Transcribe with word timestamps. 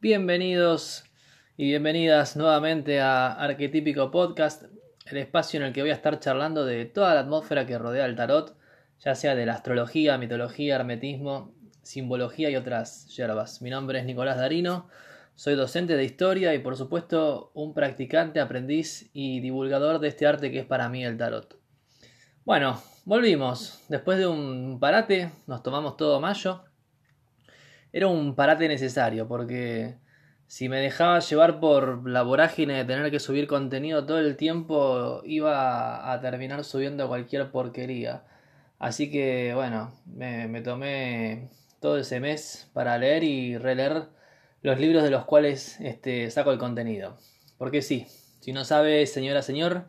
Bienvenidos 0.00 1.09
y 1.60 1.66
bienvenidas 1.66 2.36
nuevamente 2.36 3.02
a 3.02 3.34
Arquetípico 3.34 4.10
Podcast, 4.10 4.62
el 5.04 5.18
espacio 5.18 5.60
en 5.60 5.66
el 5.66 5.74
que 5.74 5.82
voy 5.82 5.90
a 5.90 5.94
estar 5.94 6.18
charlando 6.18 6.64
de 6.64 6.86
toda 6.86 7.12
la 7.12 7.20
atmósfera 7.20 7.66
que 7.66 7.76
rodea 7.76 8.06
el 8.06 8.16
tarot, 8.16 8.56
ya 9.00 9.14
sea 9.14 9.34
de 9.34 9.44
la 9.44 9.52
astrología, 9.52 10.16
mitología, 10.16 10.76
hermetismo, 10.76 11.52
simbología 11.82 12.48
y 12.48 12.56
otras 12.56 13.08
yerbas. 13.14 13.60
Mi 13.60 13.68
nombre 13.68 13.98
es 13.98 14.06
Nicolás 14.06 14.38
Darino, 14.38 14.88
soy 15.34 15.54
docente 15.54 15.98
de 15.98 16.04
historia 16.04 16.54
y 16.54 16.60
por 16.60 16.78
supuesto 16.78 17.50
un 17.52 17.74
practicante, 17.74 18.40
aprendiz 18.40 19.10
y 19.12 19.40
divulgador 19.40 19.98
de 19.98 20.08
este 20.08 20.26
arte 20.26 20.50
que 20.50 20.60
es 20.60 20.66
para 20.66 20.88
mí 20.88 21.04
el 21.04 21.18
tarot. 21.18 21.58
Bueno, 22.46 22.82
volvimos. 23.04 23.84
Después 23.90 24.16
de 24.16 24.26
un 24.26 24.80
parate, 24.80 25.30
nos 25.46 25.62
tomamos 25.62 25.98
todo 25.98 26.20
mayo 26.20 26.64
era 27.92 28.06
un 28.06 28.34
parate 28.34 28.68
necesario 28.68 29.26
porque 29.26 29.96
si 30.50 30.68
me 30.68 30.80
dejaba 30.80 31.20
llevar 31.20 31.60
por 31.60 32.08
la 32.08 32.22
vorágine 32.22 32.74
de 32.74 32.84
tener 32.84 33.08
que 33.12 33.20
subir 33.20 33.46
contenido 33.46 34.04
todo 34.04 34.18
el 34.18 34.36
tiempo, 34.36 35.22
iba 35.24 36.12
a 36.12 36.20
terminar 36.20 36.64
subiendo 36.64 37.06
cualquier 37.06 37.52
porquería. 37.52 38.24
Así 38.80 39.12
que 39.12 39.52
bueno, 39.54 39.94
me, 40.06 40.60
tomé 40.62 41.50
todo 41.78 41.98
ese 41.98 42.18
mes 42.18 42.68
para 42.72 42.98
leer 42.98 43.22
y 43.22 43.58
releer 43.58 44.08
los 44.62 44.80
libros 44.80 45.04
de 45.04 45.10
los 45.10 45.24
cuales 45.24 45.80
este, 45.80 46.28
saco 46.32 46.50
el 46.50 46.58
contenido. 46.58 47.16
Porque 47.56 47.80
sí, 47.80 48.08
si 48.40 48.52
no 48.52 48.64
sabe, 48.64 49.06
señora, 49.06 49.42
señor, 49.42 49.84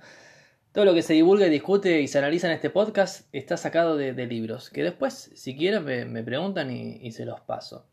todo 0.73 0.85
lo 0.85 0.93
que 0.93 1.01
se 1.01 1.13
divulga 1.13 1.47
discute 1.47 2.01
y 2.01 2.07
se 2.07 2.19
analiza 2.19 2.45
en 2.45 2.53
este 2.53 2.69
podcast 2.69 3.27
está 3.33 3.57
sacado 3.57 3.97
de, 3.97 4.13
libros, 4.27 4.69
que 4.69 4.83
después, 4.83 5.31
si 5.33 5.57
quieren, 5.57 6.13
me, 6.13 6.23
preguntan 6.23 6.69
y 6.69 7.11
se 7.13 7.25
los 7.25 7.41
paso. 7.41 7.90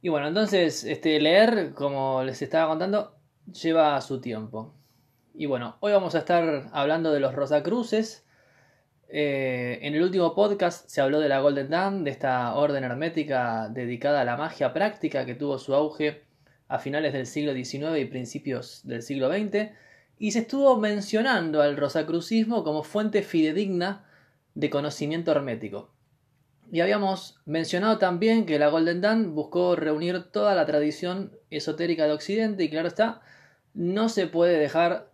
Y 0.00 0.10
bueno, 0.10 0.28
entonces 0.28 0.84
este, 0.84 1.20
leer, 1.20 1.72
como 1.74 2.22
les 2.22 2.40
estaba 2.42 2.68
contando, 2.68 3.16
lleva 3.52 4.00
su 4.00 4.20
tiempo. 4.20 4.74
Y 5.34 5.46
bueno, 5.46 5.76
hoy 5.80 5.92
vamos 5.92 6.14
a 6.14 6.18
estar 6.18 6.68
hablando 6.72 7.12
de 7.12 7.20
los 7.20 7.34
Rosacruces. 7.34 8.24
Eh, 9.08 9.80
en 9.82 9.94
el 9.94 10.02
último 10.02 10.34
podcast 10.34 10.88
se 10.88 11.00
habló 11.00 11.18
de 11.18 11.28
la 11.28 11.40
Golden 11.40 11.70
Dawn, 11.70 12.04
de 12.04 12.10
esta 12.10 12.54
orden 12.54 12.84
hermética 12.84 13.68
dedicada 13.70 14.20
a 14.20 14.24
la 14.24 14.36
magia 14.36 14.72
práctica 14.72 15.24
que 15.26 15.34
tuvo 15.34 15.58
su 15.58 15.74
auge 15.74 16.22
a 16.68 16.78
finales 16.78 17.12
del 17.12 17.26
siglo 17.26 17.52
XIX 17.54 17.98
y 17.98 18.04
principios 18.04 18.82
del 18.84 19.02
siglo 19.02 19.28
XX. 19.30 19.70
Y 20.18 20.30
se 20.30 20.40
estuvo 20.40 20.76
mencionando 20.78 21.60
al 21.60 21.76
rosacrucismo 21.76 22.62
como 22.62 22.84
fuente 22.84 23.22
fidedigna 23.22 24.04
de 24.54 24.70
conocimiento 24.70 25.32
hermético. 25.32 25.97
Y 26.70 26.80
habíamos 26.80 27.40
mencionado 27.46 27.98
también 27.98 28.44
que 28.44 28.58
la 28.58 28.68
Golden 28.68 29.00
Dawn 29.00 29.34
buscó 29.34 29.74
reunir 29.74 30.24
toda 30.30 30.54
la 30.54 30.66
tradición 30.66 31.32
esotérica 31.50 32.04
de 32.04 32.12
Occidente 32.12 32.64
y 32.64 32.70
claro 32.70 32.88
está, 32.88 33.22
no 33.72 34.08
se 34.08 34.26
puede 34.26 34.58
dejar 34.58 35.10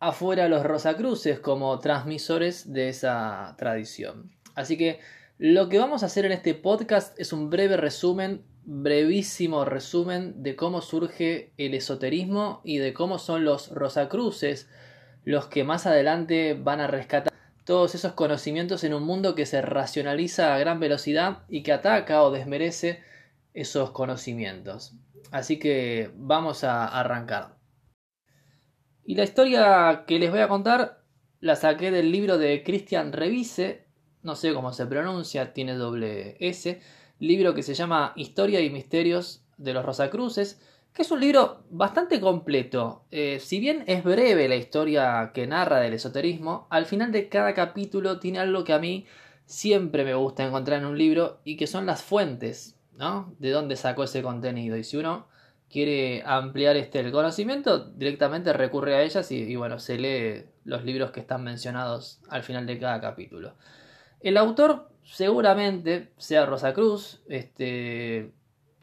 afuera 0.00 0.48
los 0.48 0.64
Rosacruces 0.64 1.38
como 1.38 1.78
transmisores 1.78 2.72
de 2.72 2.88
esa 2.88 3.54
tradición. 3.56 4.32
Así 4.54 4.76
que 4.76 5.00
lo 5.38 5.68
que 5.68 5.78
vamos 5.78 6.02
a 6.02 6.06
hacer 6.06 6.24
en 6.24 6.32
este 6.32 6.54
podcast 6.54 7.18
es 7.20 7.32
un 7.32 7.50
breve 7.50 7.76
resumen, 7.76 8.42
brevísimo 8.64 9.64
resumen 9.64 10.42
de 10.42 10.56
cómo 10.56 10.80
surge 10.80 11.52
el 11.56 11.74
esoterismo 11.74 12.62
y 12.64 12.78
de 12.78 12.92
cómo 12.92 13.18
son 13.18 13.44
los 13.44 13.70
Rosacruces 13.70 14.68
los 15.24 15.46
que 15.46 15.64
más 15.64 15.86
adelante 15.86 16.54
van 16.54 16.80
a 16.80 16.86
rescatar 16.86 17.35
todos 17.66 17.96
esos 17.96 18.12
conocimientos 18.12 18.84
en 18.84 18.94
un 18.94 19.02
mundo 19.02 19.34
que 19.34 19.44
se 19.44 19.60
racionaliza 19.60 20.54
a 20.54 20.58
gran 20.58 20.78
velocidad 20.78 21.42
y 21.48 21.64
que 21.64 21.72
ataca 21.72 22.22
o 22.22 22.30
desmerece 22.30 23.02
esos 23.54 23.90
conocimientos. 23.90 24.94
Así 25.32 25.58
que 25.58 26.12
vamos 26.14 26.62
a 26.62 26.86
arrancar. 26.86 27.56
Y 29.04 29.16
la 29.16 29.24
historia 29.24 30.04
que 30.06 30.20
les 30.20 30.30
voy 30.30 30.40
a 30.40 30.48
contar 30.48 31.02
la 31.40 31.56
saqué 31.56 31.90
del 31.90 32.12
libro 32.12 32.38
de 32.38 32.62
Christian 32.62 33.12
Revise, 33.12 33.88
no 34.22 34.36
sé 34.36 34.54
cómo 34.54 34.72
se 34.72 34.86
pronuncia, 34.86 35.52
tiene 35.52 35.74
doble 35.74 36.36
S, 36.38 36.80
libro 37.18 37.52
que 37.54 37.64
se 37.64 37.74
llama 37.74 38.12
Historia 38.14 38.60
y 38.60 38.70
Misterios 38.70 39.44
de 39.56 39.74
los 39.74 39.84
Rosacruces, 39.84 40.60
que 40.96 41.02
es 41.02 41.10
un 41.10 41.20
libro 41.20 41.62
bastante 41.68 42.20
completo. 42.20 43.04
Eh, 43.10 43.38
si 43.38 43.60
bien 43.60 43.84
es 43.86 44.02
breve 44.02 44.48
la 44.48 44.56
historia 44.56 45.30
que 45.34 45.46
narra 45.46 45.78
del 45.80 45.92
esoterismo, 45.92 46.66
al 46.70 46.86
final 46.86 47.12
de 47.12 47.28
cada 47.28 47.52
capítulo 47.52 48.18
tiene 48.18 48.38
algo 48.38 48.64
que 48.64 48.72
a 48.72 48.78
mí 48.78 49.04
siempre 49.44 50.04
me 50.04 50.14
gusta 50.14 50.46
encontrar 50.46 50.80
en 50.80 50.86
un 50.86 50.96
libro 50.96 51.40
y 51.44 51.58
que 51.58 51.66
son 51.66 51.84
las 51.84 52.02
fuentes, 52.02 52.78
¿no? 52.96 53.34
De 53.38 53.50
dónde 53.50 53.76
sacó 53.76 54.04
ese 54.04 54.22
contenido. 54.22 54.74
Y 54.78 54.84
si 54.84 54.96
uno 54.96 55.26
quiere 55.68 56.22
ampliar 56.24 56.76
este 56.76 57.00
el 57.00 57.12
conocimiento, 57.12 57.90
directamente 57.90 58.54
recurre 58.54 58.94
a 58.94 59.02
ellas 59.02 59.30
y, 59.30 59.42
y 59.42 59.54
bueno, 59.56 59.78
se 59.78 59.98
lee 59.98 60.46
los 60.64 60.82
libros 60.82 61.10
que 61.10 61.20
están 61.20 61.44
mencionados 61.44 62.20
al 62.30 62.42
final 62.42 62.64
de 62.64 62.78
cada 62.78 63.02
capítulo. 63.02 63.52
El 64.20 64.38
autor 64.38 64.88
seguramente 65.04 66.12
sea 66.16 66.46
Rosa 66.46 66.72
Cruz, 66.72 67.20
este, 67.28 68.32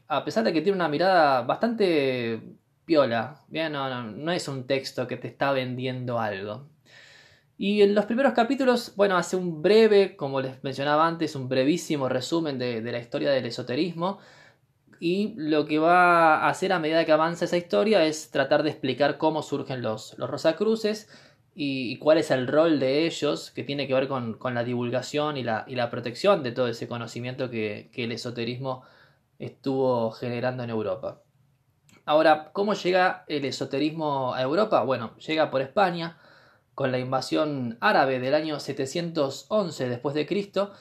a 0.08 0.24
pesar 0.24 0.44
de 0.44 0.52
que 0.52 0.60
tiene 0.60 0.76
una 0.76 0.88
mirada 0.88 1.42
bastante 1.42 2.40
piola, 2.84 3.40
¿bien? 3.48 3.72
No, 3.72 4.32
es 4.32 4.48
un 4.48 4.66
texto 4.66 5.06
que 5.06 5.16
te 5.16 5.28
está 5.28 5.52
vendiendo 5.52 6.18
algo. 6.18 6.68
Y 7.56 7.82
en 7.82 7.94
los 7.94 8.04
primeros 8.06 8.32
capítulos, 8.34 8.94
bueno, 8.96 9.16
hace 9.16 9.36
un 9.36 9.62
breve, 9.62 10.16
como 10.16 10.40
les 10.40 10.62
mencionaba 10.64 11.06
antes, 11.06 11.36
un 11.36 11.48
brevísimo 11.48 12.08
resumen 12.08 12.58
de, 12.58 12.80
la 12.82 12.98
historia 12.98 13.30
del 13.30 13.46
esoterismo. 13.46 14.18
Y 15.00 15.34
lo 15.36 15.66
que 15.66 15.78
va 15.78 16.36
a 16.36 16.48
hacer 16.48 16.72
a 16.72 16.78
medida 16.78 17.04
que 17.04 17.12
avanza 17.12 17.44
esa 17.44 17.56
historia 17.56 18.04
es 18.04 18.30
tratar 18.30 18.62
de 18.62 18.70
explicar 18.70 19.18
cómo 19.18 19.42
surgen 19.42 19.82
los, 19.82 20.16
los 20.18 20.30
Rosacruces 20.30 21.08
y, 21.54 21.98
cuál 21.98 22.18
es 22.18 22.30
el 22.30 22.46
rol 22.46 22.80
de 22.80 23.06
ellos, 23.06 23.50
que 23.50 23.64
tiene 23.64 23.86
que 23.86 23.94
ver 23.94 24.08
con, 24.08 24.38
la 24.54 24.64
divulgación 24.64 25.36
y 25.36 25.42
la, 25.44 25.64
y 25.68 25.74
la, 25.76 25.90
protección 25.90 26.42
de 26.42 26.52
todo 26.52 26.68
ese 26.68 26.88
conocimiento 26.88 27.50
que, 27.50 27.90
que 27.92 28.04
el 28.04 28.12
esoterismo 28.12 28.82
estuvo 29.38 30.10
generando 30.12 30.62
en 30.62 30.70
Europa. 30.70 31.22
Ahora, 32.06 32.50
¿cómo 32.52 32.74
llega 32.74 33.24
el 33.28 33.44
esoterismo 33.44 34.34
a 34.34 34.42
Europa? 34.42 34.82
Bueno, 34.82 35.16
llega 35.16 35.50
por 35.50 35.62
España 35.62 36.18
con 36.74 36.92
la 36.92 36.98
invasión 36.98 37.78
árabe 37.80 38.20
del 38.20 38.34
año 38.34 38.60
711 38.60 39.88
después 39.88 40.14
de 40.14 40.26
Cristo 40.26 40.72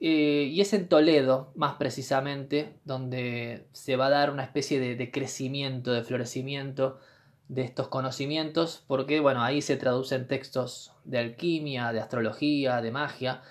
eh, 0.00 0.48
y 0.50 0.60
es 0.60 0.72
en 0.72 0.88
Toledo, 0.88 1.52
más 1.54 1.74
precisamente, 1.74 2.74
donde 2.84 3.68
se 3.72 3.96
va 3.96 4.06
a 4.06 4.10
dar 4.10 4.30
una 4.30 4.42
especie 4.42 4.80
de, 4.80 4.96
de, 4.96 5.10
crecimiento, 5.10 5.92
de 5.92 6.02
florecimiento 6.02 6.98
de 7.46 7.62
estos 7.62 7.88
conocimientos, 7.88 8.84
porque 8.88 9.20
bueno, 9.20 9.42
ahí 9.42 9.62
se 9.62 9.76
traducen 9.76 10.26
textos 10.26 10.92
de 11.04 11.18
alquimia, 11.18 11.92
de 11.92 12.00
astrología, 12.00 12.80
de 12.80 12.90
magia, 12.90 13.42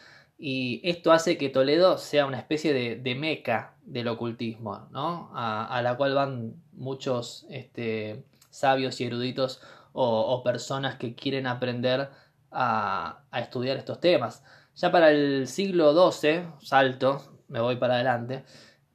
y 0.44 0.81
esto 0.84 1.12
hace 1.12 1.38
que 1.38 1.50
Toledo 1.50 2.00
sea 2.00 2.25
una 2.25 2.40
especie 2.40 2.74
de, 2.74 3.16
meca 3.16 3.75
del 3.84 4.07
ocultismo, 4.07 4.88
¿no? 4.90 5.29
A, 5.35 5.79
la 5.84 5.96
cual 5.97 6.16
van 6.16 6.56
muchos 6.74 7.46
este, 7.52 8.25
sabios 8.50 9.00
y 9.00 9.06
eruditos 9.06 9.62
o, 9.93 10.41
personas 10.43 10.96
que 10.96 11.14
quieren 11.14 11.46
aprender 11.46 12.09
a, 12.49 13.22
estudiar 13.34 13.78
estos 13.78 13.99
temas. 13.99 14.43
Ya 14.76 14.91
para 14.91 15.11
el 15.11 15.47
siglo 15.47 15.93
XII, 16.11 16.47
salto, 16.59 17.22
me 17.47 17.59
voy 17.59 17.76
para 17.76 17.94
adelante, 17.94 18.44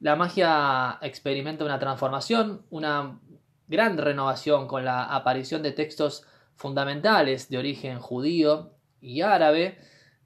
la 0.01 0.17
magia 0.17 0.99
experimenta 1.01 1.63
una 1.63 1.79
transformación, 1.79 2.65
una 2.71 3.21
gran 3.69 3.97
renovación 3.97 4.67
con 4.67 4.83
la 4.83 5.05
aparición 5.15 5.63
de 5.63 5.71
textos 5.71 6.25
fundamentales 6.57 7.49
de 7.49 7.57
origen 7.57 7.99
judío 7.99 8.73
y 8.99 9.21
árabe, 9.21 9.77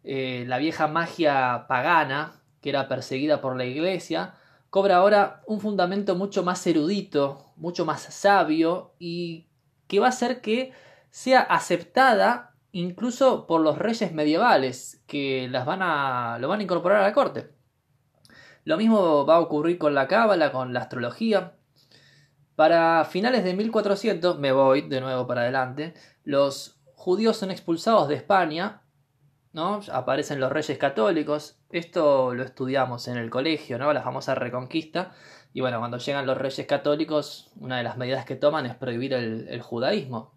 eh, 0.03 0.45
la 0.48 0.57
vieja 0.57 0.88
magia 0.88 1.65
pagana, 1.68 2.42
que 2.62 2.69
era 2.69 2.88
perseguida 2.88 3.42
por 3.42 3.56
la 3.56 3.65
iglesia, 3.65 4.36
cobra 4.69 4.98
ahora 4.98 5.42
un 5.48 5.59
fundamento 5.59 6.15
mucho 6.15 6.44
más 6.44 6.65
erudito, 6.65 7.53
mucho 7.56 7.86
más 7.86 8.01
sabio 8.01 8.94
y 9.00 9.48
que 9.88 10.00
va 10.00 10.07
a 10.07 10.09
hacer 10.09 10.42
que 10.42 10.71
sea 11.09 11.42
aceptada 11.42 12.56
incluso 12.71 13.48
por 13.48 13.62
los 13.62 13.77
reyes 13.77 14.13
medievales 14.13 15.03
que 15.07 15.48
las 15.50 15.65
van 15.65 15.81
a, 15.81 16.38
lo 16.39 16.48
van 16.48 16.62
a 16.62 16.63
incorporar 16.63 17.00
a 17.00 17.07
la 17.07 17.13
corte. 17.13 17.51
Lo 18.63 18.77
mismo 18.77 19.25
va 19.25 19.36
a 19.36 19.39
ocurrir 19.39 19.77
con 19.77 19.94
la 19.94 20.07
cábala, 20.07 20.51
con 20.51 20.74
la 20.74 20.81
astrología. 20.81 21.56
Para 22.56 23.03
finales 23.06 23.44
de 23.44 23.53
1400, 23.53 24.39
me 24.39 24.51
voy 24.51 24.81
de 24.81 25.01
nuevo 25.01 25.27
para 25.27 25.42
adelante, 25.42 25.94
los 26.24 26.80
judíos 26.95 27.38
son 27.38 27.51
expulsados 27.51 28.07
de 28.07 28.15
España, 28.15 28.83
Aparecen 29.53 30.39
los 30.39 30.51
reyes 30.51 30.77
católicos, 30.77 31.57
esto 31.71 32.33
lo 32.33 32.44
estudiamos 32.44 33.09
en 33.09 33.18
el 33.18 33.30
colegio, 33.30 33.77
¿no? 33.77 33.92
La 33.92 34.01
famosa 34.01 34.33
reconquista. 34.33 35.13
Y 35.53 35.59
bueno, 35.59 35.80
cuando 35.80 35.98
llegan 35.98 36.25
los 36.25 36.38
reyes 36.38 36.65
católicos, 36.65 37.51
una 37.59 37.77
de 37.77 37.83
las 37.83 37.98
medidas 37.98 38.24
que 38.25 38.38
toman 38.38 38.65
es 38.65 38.75
prohibir 38.75 39.13
el, 39.13 39.62
judaísmo. 39.62 40.33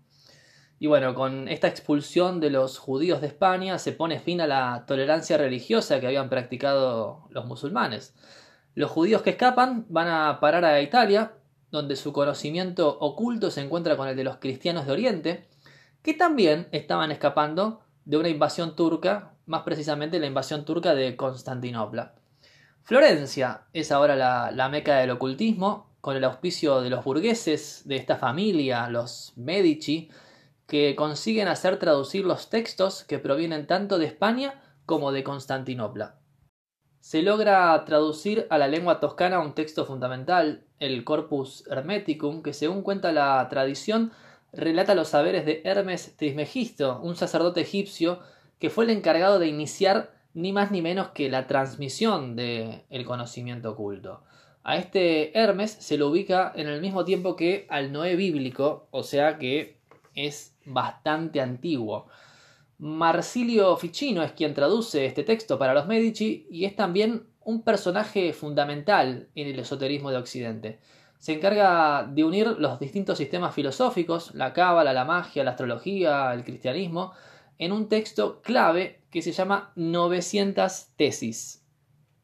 Y 0.80 0.88
bueno, 0.88 1.14
con 1.14 1.46
esta 1.46 1.68
expulsión 1.68 2.40
de 2.40 2.50
los 2.50 2.78
judíos 2.78 3.20
de 3.20 3.28
España 3.28 3.78
se 3.78 3.92
pone 3.92 4.18
fin 4.18 4.40
a 4.40 4.48
la 4.48 4.84
tolerancia 4.86 5.38
religiosa 5.38 6.00
que 6.00 6.08
habían 6.08 6.28
practicado 6.28 7.28
los 7.30 7.46
musulmanes. 7.46 8.16
Los 8.74 8.90
judíos 8.90 9.22
que 9.22 9.30
escapan 9.30 9.86
van 9.88 10.08
a 10.08 10.40
parar 10.40 10.64
a 10.64 10.82
Italia, 10.82 11.34
donde 11.70 11.94
su 11.94 12.12
conocimiento 12.12 12.98
oculto 12.98 13.52
se 13.52 13.60
encuentra 13.60 13.96
con 13.96 14.08
el 14.08 14.16
de 14.16 14.24
los 14.24 14.38
cristianos 14.38 14.86
de 14.86 14.92
Oriente, 14.92 15.48
que 16.02 16.14
también 16.14 16.66
estaban 16.72 17.12
escapando 17.12 17.84
de 18.04 18.16
una 18.16 18.28
invasión 18.28 18.76
turca, 18.76 19.34
más 19.46 19.62
precisamente 19.62 20.18
la 20.18 20.26
invasión 20.26 20.64
turca 20.64 20.94
de 20.94 21.16
Constantinopla. 21.16 22.14
Florencia 22.82 23.62
es 23.72 23.92
ahora 23.92 24.16
la, 24.16 24.68
meca 24.68 24.96
del 24.96 25.10
ocultismo, 25.10 25.90
con 26.00 26.16
el 26.16 26.24
auspicio 26.24 26.82
de 26.82 26.90
los 26.90 27.04
burgueses 27.04 27.82
de 27.86 27.96
esta 27.96 28.16
familia, 28.16 28.88
los 28.90 29.32
Medici, 29.36 30.10
que 30.66 30.94
consiguen 30.96 31.48
hacer 31.48 31.78
traducir 31.78 32.24
los 32.24 32.50
textos 32.50 33.04
que 33.04 33.18
provienen 33.18 33.66
tanto 33.66 33.98
de 33.98 34.06
España 34.06 34.62
como 34.84 35.12
de 35.12 35.24
Constantinopla 35.24 36.16
se 37.04 37.20
logra 37.20 37.84
traducir 37.84 38.46
a 38.48 38.56
la 38.56 38.66
lengua 38.66 38.98
toscana 38.98 39.38
un 39.38 39.52
texto 39.52 39.84
fundamental, 39.84 40.64
el 40.78 41.04
Corpus 41.04 41.62
Hermeticum, 41.70 42.42
que 42.42 42.54
según 42.54 42.80
cuenta 42.80 43.12
la 43.12 43.46
tradición 43.50 44.10
relata 44.56 44.94
los 44.94 45.08
saberes 45.08 45.44
de 45.44 45.62
Hermes 45.64 46.16
Trismegisto, 46.16 47.00
un 47.02 47.16
sacerdote 47.16 47.60
egipcio 47.60 48.20
que 48.58 48.70
fue 48.70 48.84
el 48.84 48.90
encargado 48.90 49.38
de 49.38 49.48
iniciar 49.48 50.12
ni 50.32 50.52
más 50.52 50.70
ni 50.70 50.82
menos 50.82 51.08
que 51.08 51.28
la 51.28 51.46
transmisión 51.46 52.36
del 52.36 52.82
el 52.90 53.04
conocimiento 53.04 53.70
oculto. 53.72 54.22
A 54.62 54.76
este 54.76 55.38
Hermes 55.38 55.70
se 55.72 55.98
lo 55.98 56.08
ubica 56.08 56.52
en 56.56 56.68
el 56.68 56.80
mismo 56.80 57.04
tiempo 57.04 57.36
que 57.36 57.66
al 57.68 57.92
Noé 57.92 58.16
bíblico, 58.16 58.88
o 58.90 59.02
sea 59.02 59.38
que 59.38 59.76
es 60.14 60.56
bastante 60.64 61.40
antiguo. 61.40 62.06
Marsilio 62.78 63.76
Ficino 63.76 64.22
es 64.22 64.32
quien 64.32 64.54
traduce 64.54 65.06
este 65.06 65.22
texto 65.22 65.58
para 65.58 65.74
los 65.74 65.86
Medici 65.86 66.46
y 66.50 66.64
es 66.64 66.74
también 66.74 67.26
un 67.44 67.62
personaje 67.62 68.32
fundamental 68.32 69.28
en 69.34 69.48
el 69.48 69.58
esoterismo 69.58 70.10
de 70.10 70.16
Occidente. 70.16 70.78
Se 71.24 71.32
encarga 71.32 72.06
de 72.06 72.22
unir 72.22 72.48
los 72.58 72.78
distintos 72.78 73.16
sistemas 73.16 73.54
filosóficos, 73.54 74.34
la 74.34 74.52
cábala, 74.52 74.92
la 74.92 75.06
magia, 75.06 75.42
la 75.42 75.52
astrología, 75.52 76.34
el 76.34 76.44
cristianismo, 76.44 77.14
en 77.56 77.72
un 77.72 77.88
texto 77.88 78.42
clave 78.42 79.00
que 79.10 79.22
se 79.22 79.32
llama 79.32 79.72
900 79.74 80.88
tesis. 80.98 81.64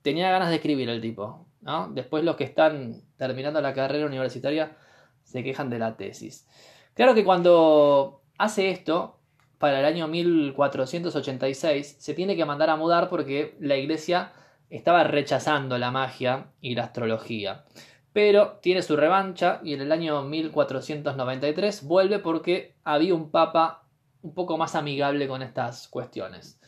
Tenía 0.02 0.30
ganas 0.30 0.50
de 0.50 0.56
escribir 0.56 0.90
el 0.90 1.00
tipo. 1.00 1.46
¿no? 1.62 1.88
Después 1.88 2.24
los 2.24 2.36
que 2.36 2.44
están 2.44 3.00
terminando 3.16 3.62
la 3.62 3.72
carrera 3.72 4.04
universitaria 4.04 4.76
se 5.22 5.42
quejan 5.42 5.70
de 5.70 5.78
la 5.78 5.96
tesis. 5.96 6.46
Claro 6.92 7.14
que 7.14 7.24
cuando 7.24 8.20
hace 8.36 8.68
esto, 8.68 9.18
para 9.56 9.80
el 9.80 9.86
año 9.86 10.08
1486 10.08 11.96
se 11.98 12.12
tiene 12.12 12.36
que 12.36 12.44
mandar 12.44 12.68
a 12.68 12.76
mudar 12.76 13.08
porque 13.08 13.56
la 13.60 13.78
iglesia 13.78 14.32
estaba 14.68 15.04
rechazando 15.04 15.78
la 15.78 15.90
magia 15.90 16.48
y 16.60 16.74
la 16.74 16.84
astrología. 16.84 17.64
Pero 18.12 18.58
tiene 18.60 18.82
su 18.82 18.96
revancha 18.96 19.60
y 19.62 19.74
en 19.74 19.82
el 19.82 19.92
año 19.92 20.22
1493 20.22 21.84
vuelve 21.84 22.18
porque 22.18 22.74
había 22.84 23.14
un 23.14 23.30
papa 23.30 23.84
un 24.22 24.34
poco 24.34 24.58
más 24.58 24.74
amigable 24.74 25.28
con 25.28 25.42
estas 25.42 25.88
cuestiones. 25.88 26.60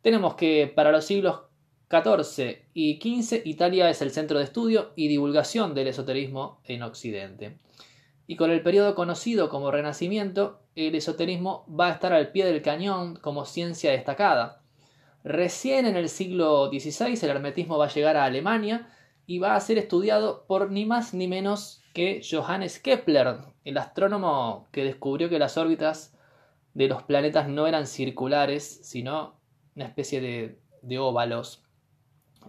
Tenemos 0.00 0.34
que 0.34 0.72
para 0.74 0.90
los 0.90 1.04
siglos 1.04 1.40
XIV 1.90 2.62
y 2.72 2.98
XV 3.00 3.42
Italia 3.44 3.90
es 3.90 4.00
el 4.00 4.10
centro 4.10 4.38
de 4.38 4.44
estudio 4.44 4.92
y 4.96 5.08
divulgación 5.08 5.74
del 5.74 5.88
esoterismo 5.88 6.60
en 6.64 6.82
Occidente. 6.82 7.58
Y 8.26 8.36
con 8.36 8.50
el 8.50 8.62
periodo 8.62 8.94
conocido 8.94 9.48
como 9.48 9.70
Renacimiento 9.70 10.62
el 10.74 10.94
esoterismo 10.94 11.66
va 11.68 11.88
a 11.88 11.92
estar 11.92 12.12
al 12.14 12.32
pie 12.32 12.46
del 12.46 12.62
cañón 12.62 13.16
como 13.16 13.44
ciencia 13.44 13.90
destacada. 13.90 14.62
Recién 15.22 15.86
en 15.86 15.96
el 15.96 16.08
siglo 16.08 16.68
XVI 16.70 17.18
el 17.22 17.30
hermetismo 17.30 17.76
va 17.76 17.86
a 17.86 17.92
llegar 17.92 18.16
a 18.16 18.24
Alemania 18.24 18.88
y 19.26 19.38
va 19.38 19.54
a 19.54 19.60
ser 19.60 19.78
estudiado 19.78 20.44
por 20.46 20.70
ni 20.70 20.84
más 20.84 21.14
ni 21.14 21.28
menos 21.28 21.82
que 21.94 22.22
Johannes 22.28 22.78
Kepler, 22.78 23.38
el 23.64 23.78
astrónomo 23.78 24.68
que 24.72 24.84
descubrió 24.84 25.28
que 25.28 25.38
las 25.38 25.56
órbitas 25.56 26.16
de 26.74 26.88
los 26.88 27.02
planetas 27.02 27.48
no 27.48 27.66
eran 27.66 27.86
circulares, 27.86 28.80
sino 28.82 29.38
una 29.76 29.86
especie 29.86 30.20
de, 30.20 30.58
de 30.82 30.98
óvalos. 30.98 31.62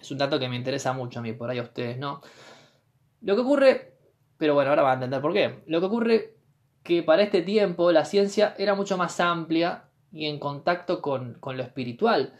Es 0.01 0.11
un 0.11 0.17
dato 0.17 0.39
que 0.39 0.49
me 0.49 0.55
interesa 0.55 0.93
mucho 0.93 1.19
a 1.19 1.21
mí, 1.21 1.33
por 1.33 1.49
ahí 1.49 1.59
a 1.59 1.63
ustedes 1.63 1.97
no. 1.97 2.21
Lo 3.21 3.35
que 3.35 3.41
ocurre, 3.41 3.97
pero 4.37 4.53
bueno, 4.53 4.69
ahora 4.69 4.83
van 4.83 4.91
a 4.91 4.93
entender 4.95 5.21
por 5.21 5.33
qué. 5.33 5.63
Lo 5.67 5.79
que 5.79 5.85
ocurre 5.85 6.35
que 6.83 7.01
para 7.03 7.23
este 7.23 7.41
tiempo 7.41 7.91
la 7.91 8.05
ciencia 8.05 8.53
era 8.57 8.75
mucho 8.75 8.97
más 8.97 9.19
amplia 9.19 9.85
y 10.11 10.25
en 10.25 10.39
contacto 10.39 11.01
con, 11.01 11.39
lo 11.41 11.63
espiritual. 11.63 12.33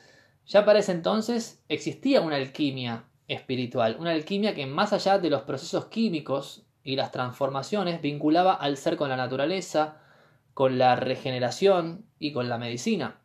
Ya 0.46 0.66
para 0.66 0.80
ese 0.80 0.92
entonces 0.92 1.64
existía 1.70 2.22
una 2.22 2.36
alquimia 2.36 3.06
espiritual, 3.28 3.98
una 4.00 4.12
alquimia 4.12 4.54
que 4.54 4.66
más 4.66 4.94
allá 4.94 5.18
de 5.20 5.30
los 5.30 5.44
procesos 5.44 5.86
químicos 5.86 6.66
y 6.84 6.96
las 6.96 7.12
transformaciones 7.12 8.02
vinculaba 8.02 8.54
al 8.54 8.78
ser 8.78 8.98
con 8.98 9.10
la 9.10 9.16
naturaleza, 9.16 10.02
con 10.54 10.78
la 10.78 10.96
regeneración 10.96 12.06
y 12.20 12.34
con 12.34 12.50
la 12.50 12.58
medicina. 12.58 13.22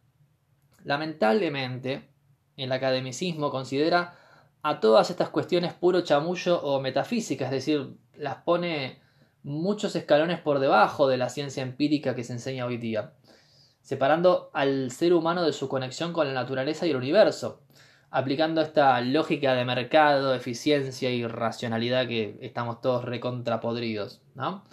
Lamentablemente, 0.85 2.09
el 2.56 2.73
academicismo 2.73 3.50
considera 3.50 4.17
a 4.62 4.81
todas 4.81 5.11
estas 5.11 5.29
cuestiones 5.29 5.73
puro 5.73 6.00
chamullo 6.03 6.61
o 6.61 6.81
metafísica, 6.81 7.47
es 7.47 7.50
decir, 7.50 7.97
las 8.15 8.37
pone 8.37 9.00
muchos 9.43 9.95
escalones 9.97 10.41
por 10.41 10.59
debajo 10.59 11.09
de 11.09 11.17
la 11.17 11.29
ciencia 11.29 11.62
empírica 11.62 12.15
que 12.15 12.25
se 12.25 12.33
enseña 12.33 12.67
hoy 12.67 12.77
día, 12.77 13.15
separando 13.83 14.50
al 14.53 14.91
ser 14.91 15.15
humano 15.15 15.45
de 15.45 15.53
su 15.53 15.69
conexión 15.69 16.12
con 16.12 16.27
la 16.27 16.35
naturaleza 16.35 16.87
y 16.87 16.91
el 16.91 16.97
universo, 16.97 17.62
aplicando 18.10 18.60
esta 18.60 19.00
lógica 19.00 19.55
de 19.55 19.64
mercado, 19.64 20.34
eficiencia 20.34 21.10
y 21.10 21.26
racionalidad 21.26 22.06
que 22.06 22.38
estamos 22.40 22.81
todos 22.81 23.05
recontrapodridos. 23.05 24.22
¿no? 24.34 24.64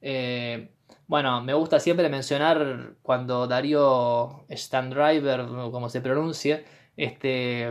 Eh, 0.00 0.70
bueno, 1.06 1.42
me 1.42 1.54
gusta 1.54 1.80
siempre 1.80 2.08
mencionar 2.08 2.94
cuando 3.02 3.46
Darío 3.46 4.44
Standriver, 4.50 5.46
como 5.70 5.88
se 5.88 6.00
pronuncie, 6.00 6.64
este, 6.96 7.68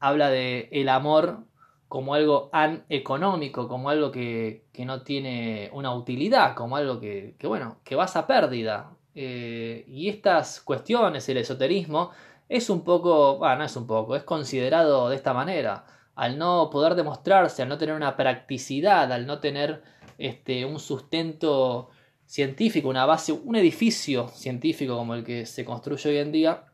habla 0.00 0.28
de 0.28 0.68
el 0.72 0.88
amor 0.88 1.44
como 1.88 2.14
algo 2.14 2.50
económico, 2.88 3.68
como 3.68 3.88
algo 3.88 4.10
que, 4.10 4.64
no 4.78 5.02
tiene 5.02 5.70
una 5.72 5.94
utilidad, 5.94 6.54
como 6.56 6.76
algo 6.76 6.98
que, 6.98 7.36
bueno, 7.44 7.78
que 7.84 7.94
vas 7.94 8.16
a 8.16 8.26
pérdida. 8.26 8.90
Eh, 9.14 9.84
y 9.86 10.08
estas 10.08 10.60
cuestiones, 10.60 11.28
el 11.28 11.36
esoterismo, 11.36 12.10
es 12.48 12.70
un 12.70 12.84
poco, 12.84 13.38
bueno, 13.38 13.56
no 13.56 13.64
es 13.64 13.76
un 13.76 13.86
poco, 13.86 14.16
es 14.16 14.24
considerado 14.24 15.08
de 15.08 15.16
esta 15.16 15.32
manera. 15.32 15.86
Al 16.14 16.38
no 16.38 16.70
poder 16.70 16.94
demostrarse, 16.94 17.62
al 17.62 17.68
no 17.68 17.78
tener 17.78 17.94
una 17.94 18.16
practicidad, 18.16 19.12
al 19.12 19.26
no 19.26 19.40
tener 19.40 19.82
este, 20.18 20.64
un 20.64 20.78
sustento 20.78 21.90
científico, 22.26 22.88
una 22.88 23.06
base, 23.06 23.32
un 23.32 23.56
edificio 23.56 24.28
científico 24.28 24.96
como 24.96 25.14
el 25.14 25.24
que 25.24 25.46
se 25.46 25.64
construye 25.64 26.10
hoy 26.10 26.18
en 26.18 26.32
día, 26.32 26.66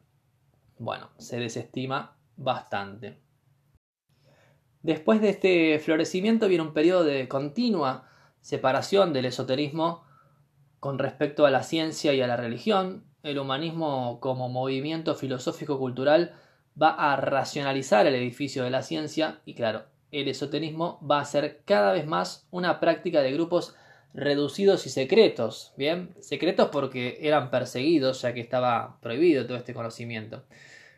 bueno, 0.78 1.10
se 1.18 1.38
desestima 1.38 2.16
bastante. 2.36 3.18
Después 4.82 5.20
de 5.20 5.30
este 5.30 5.78
florecimiento 5.78 6.48
viene 6.48 6.64
un 6.64 6.72
periodo 6.72 7.04
de 7.04 7.28
continua 7.28 8.08
separación 8.40 9.12
del 9.12 9.26
esoterismo 9.26 10.04
con 10.78 10.98
respecto 10.98 11.44
a 11.44 11.50
la 11.50 11.62
ciencia 11.62 12.14
y 12.14 12.22
a 12.22 12.26
la 12.26 12.36
religión. 12.36 13.04
El 13.22 13.38
humanismo 13.38 14.18
como 14.20 14.48
movimiento 14.48 15.14
filosófico-cultural 15.14 16.34
va 16.80 16.90
a 16.90 17.16
racionalizar 17.16 18.06
el 18.06 18.14
edificio 18.14 18.64
de 18.64 18.70
la 18.70 18.82
ciencia 18.82 19.40
y 19.44 19.54
claro, 19.54 19.84
el 20.10 20.28
esoterismo 20.28 20.98
va 21.08 21.20
a 21.20 21.24
ser 21.24 21.60
cada 21.64 21.92
vez 21.92 22.06
más 22.06 22.48
una 22.50 22.80
práctica 22.80 23.20
de 23.20 23.32
grupos 23.32 23.74
reducidos 24.14 24.86
y 24.86 24.90
secretos, 24.90 25.72
¿bien? 25.76 26.14
Secretos 26.20 26.70
porque 26.70 27.18
eran 27.20 27.50
perseguidos 27.50 28.22
ya 28.22 28.32
que 28.34 28.40
estaba 28.40 28.98
prohibido 29.00 29.46
todo 29.46 29.56
este 29.56 29.74
conocimiento. 29.74 30.44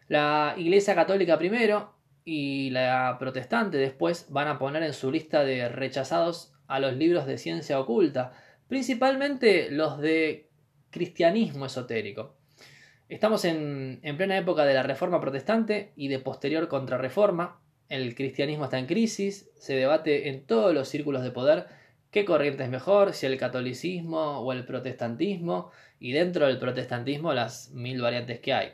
La 0.09 0.55
Iglesia 0.57 0.95
Católica 0.95 1.39
primero 1.39 1.95
y 2.25 2.71
la 2.71 3.17
protestante 3.19 3.77
después 3.79 4.27
van 4.31 4.49
a 4.49 4.59
poner 4.59 4.83
en 4.83 4.93
su 4.93 5.11
lista 5.11 5.45
de 5.45 5.69
rechazados 5.69 6.55
a 6.69 6.79
los 6.79 6.95
libros 6.95 7.27
de 7.27 7.37
ciencia 7.37 7.81
oculta, 7.81 8.33
principalmente 8.69 9.71
los 9.71 9.99
de 9.99 10.52
cristianismo 10.93 11.67
esotérico. 11.67 12.37
Estamos 13.09 13.45
en, 13.45 14.01
plena 14.17 14.39
época 14.39 14.65
de 14.65 14.75
la 14.75 14.85
Reforma 14.85 15.21
Protestante 15.21 15.93
y 15.97 16.07
de 16.07 16.21
posterior 16.21 16.69
contrarreforma. 16.69 17.61
El 17.89 18.15
cristianismo 18.15 18.65
está 18.65 18.79
en 18.79 18.87
crisis, 18.87 19.51
se 19.59 19.75
debate 19.75 20.29
en 20.29 20.47
todos 20.47 20.73
los 20.73 20.89
círculos 20.89 21.25
de 21.25 21.33
poder 21.33 21.67
qué 22.11 22.25
corriente 22.25 22.63
es 22.63 22.71
mejor, 22.71 23.13
si 23.13 23.27
el 23.27 23.37
catolicismo 23.37 24.39
o 24.39 24.53
el 24.53 24.65
protestantismo, 24.65 25.71
y 25.99 26.13
dentro 26.13 26.47
del 26.47 26.59
protestantismo 26.59 27.35
las 27.35 27.71
mil 27.73 28.01
variantes 28.01 28.41
que 28.41 28.53
hay. 28.53 28.73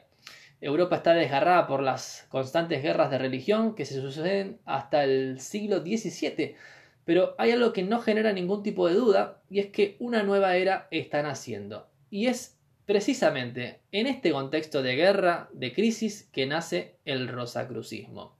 Europa 0.60 0.96
está 0.96 1.14
desgarrada 1.14 1.66
por 1.66 1.82
las 1.82 2.26
constantes 2.30 2.82
guerras 2.82 3.10
de 3.10 3.18
religión 3.18 3.74
que 3.74 3.84
se 3.86 4.00
suceden 4.00 4.58
hasta 4.64 5.04
el 5.04 5.40
siglo 5.40 5.80
XVII, 5.80 6.56
pero 7.04 7.34
hay 7.38 7.52
algo 7.52 7.72
que 7.72 7.82
no 7.82 8.00
genera 8.00 8.32
ningún 8.32 8.62
tipo 8.62 8.86
de 8.86 8.94
duda 8.94 9.40
y 9.48 9.60
es 9.60 9.66
que 9.68 9.96
una 9.98 10.22
nueva 10.22 10.56
era 10.56 10.88
está 10.90 11.22
naciendo. 11.22 11.88
Y 12.10 12.26
es 12.26 12.58
precisamente 12.86 13.82
en 13.92 14.06
este 14.06 14.32
contexto 14.32 14.82
de 14.82 14.96
guerra, 14.96 15.50
de 15.52 15.72
crisis, 15.74 16.28
que 16.32 16.46
nace 16.46 16.96
el 17.04 17.28
rosacrucismo. 17.28 18.36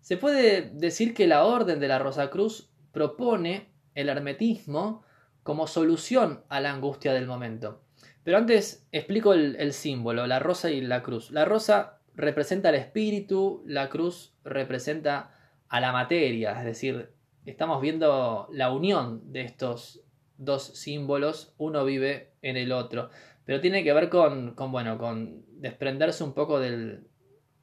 Se 0.00 0.16
puede 0.16 0.70
decir 0.70 1.14
que 1.14 1.26
la 1.26 1.44
Orden 1.44 1.80
de 1.80 1.88
la 1.88 1.98
Rosacruz 1.98 2.70
propone 2.92 3.68
el 3.96 4.08
hermetismo 4.08 5.02
como 5.42 5.66
solución 5.66 6.44
a 6.48 6.60
la 6.60 6.72
angustia 6.72 7.12
del 7.12 7.26
momento. 7.26 7.82
Pero 8.22 8.38
antes 8.38 8.86
explico 8.92 9.34
el, 9.34 9.56
el, 9.56 9.72
símbolo, 9.72 10.28
la 10.28 10.38
rosa 10.38 10.70
y 10.70 10.80
la 10.80 11.02
cruz. 11.02 11.32
La 11.32 11.44
rosa 11.44 11.98
representa 12.14 12.68
el 12.68 12.76
espíritu, 12.76 13.64
la 13.66 13.88
cruz 13.88 14.32
representa 14.44 15.32
a 15.68 15.80
la 15.80 15.92
materia, 15.92 16.58
es 16.58 16.64
decir, 16.64 17.10
estamos 17.44 17.80
viendo 17.80 18.48
la 18.52 18.72
unión 18.72 19.32
de 19.32 19.42
estos 19.42 20.02
dos 20.38 20.64
símbolos, 20.78 21.54
uno 21.58 21.84
vive 21.84 22.32
en 22.42 22.56
el 22.56 22.72
otro, 22.72 23.10
pero 23.44 23.60
tiene 23.60 23.84
que 23.84 23.92
ver 23.92 24.08
con, 24.08 24.54
con, 24.54 24.72
bueno, 24.72 24.98
con 24.98 25.44
desprenderse 25.60 26.24
un 26.24 26.34
poco 26.34 26.60
del, 26.60 27.06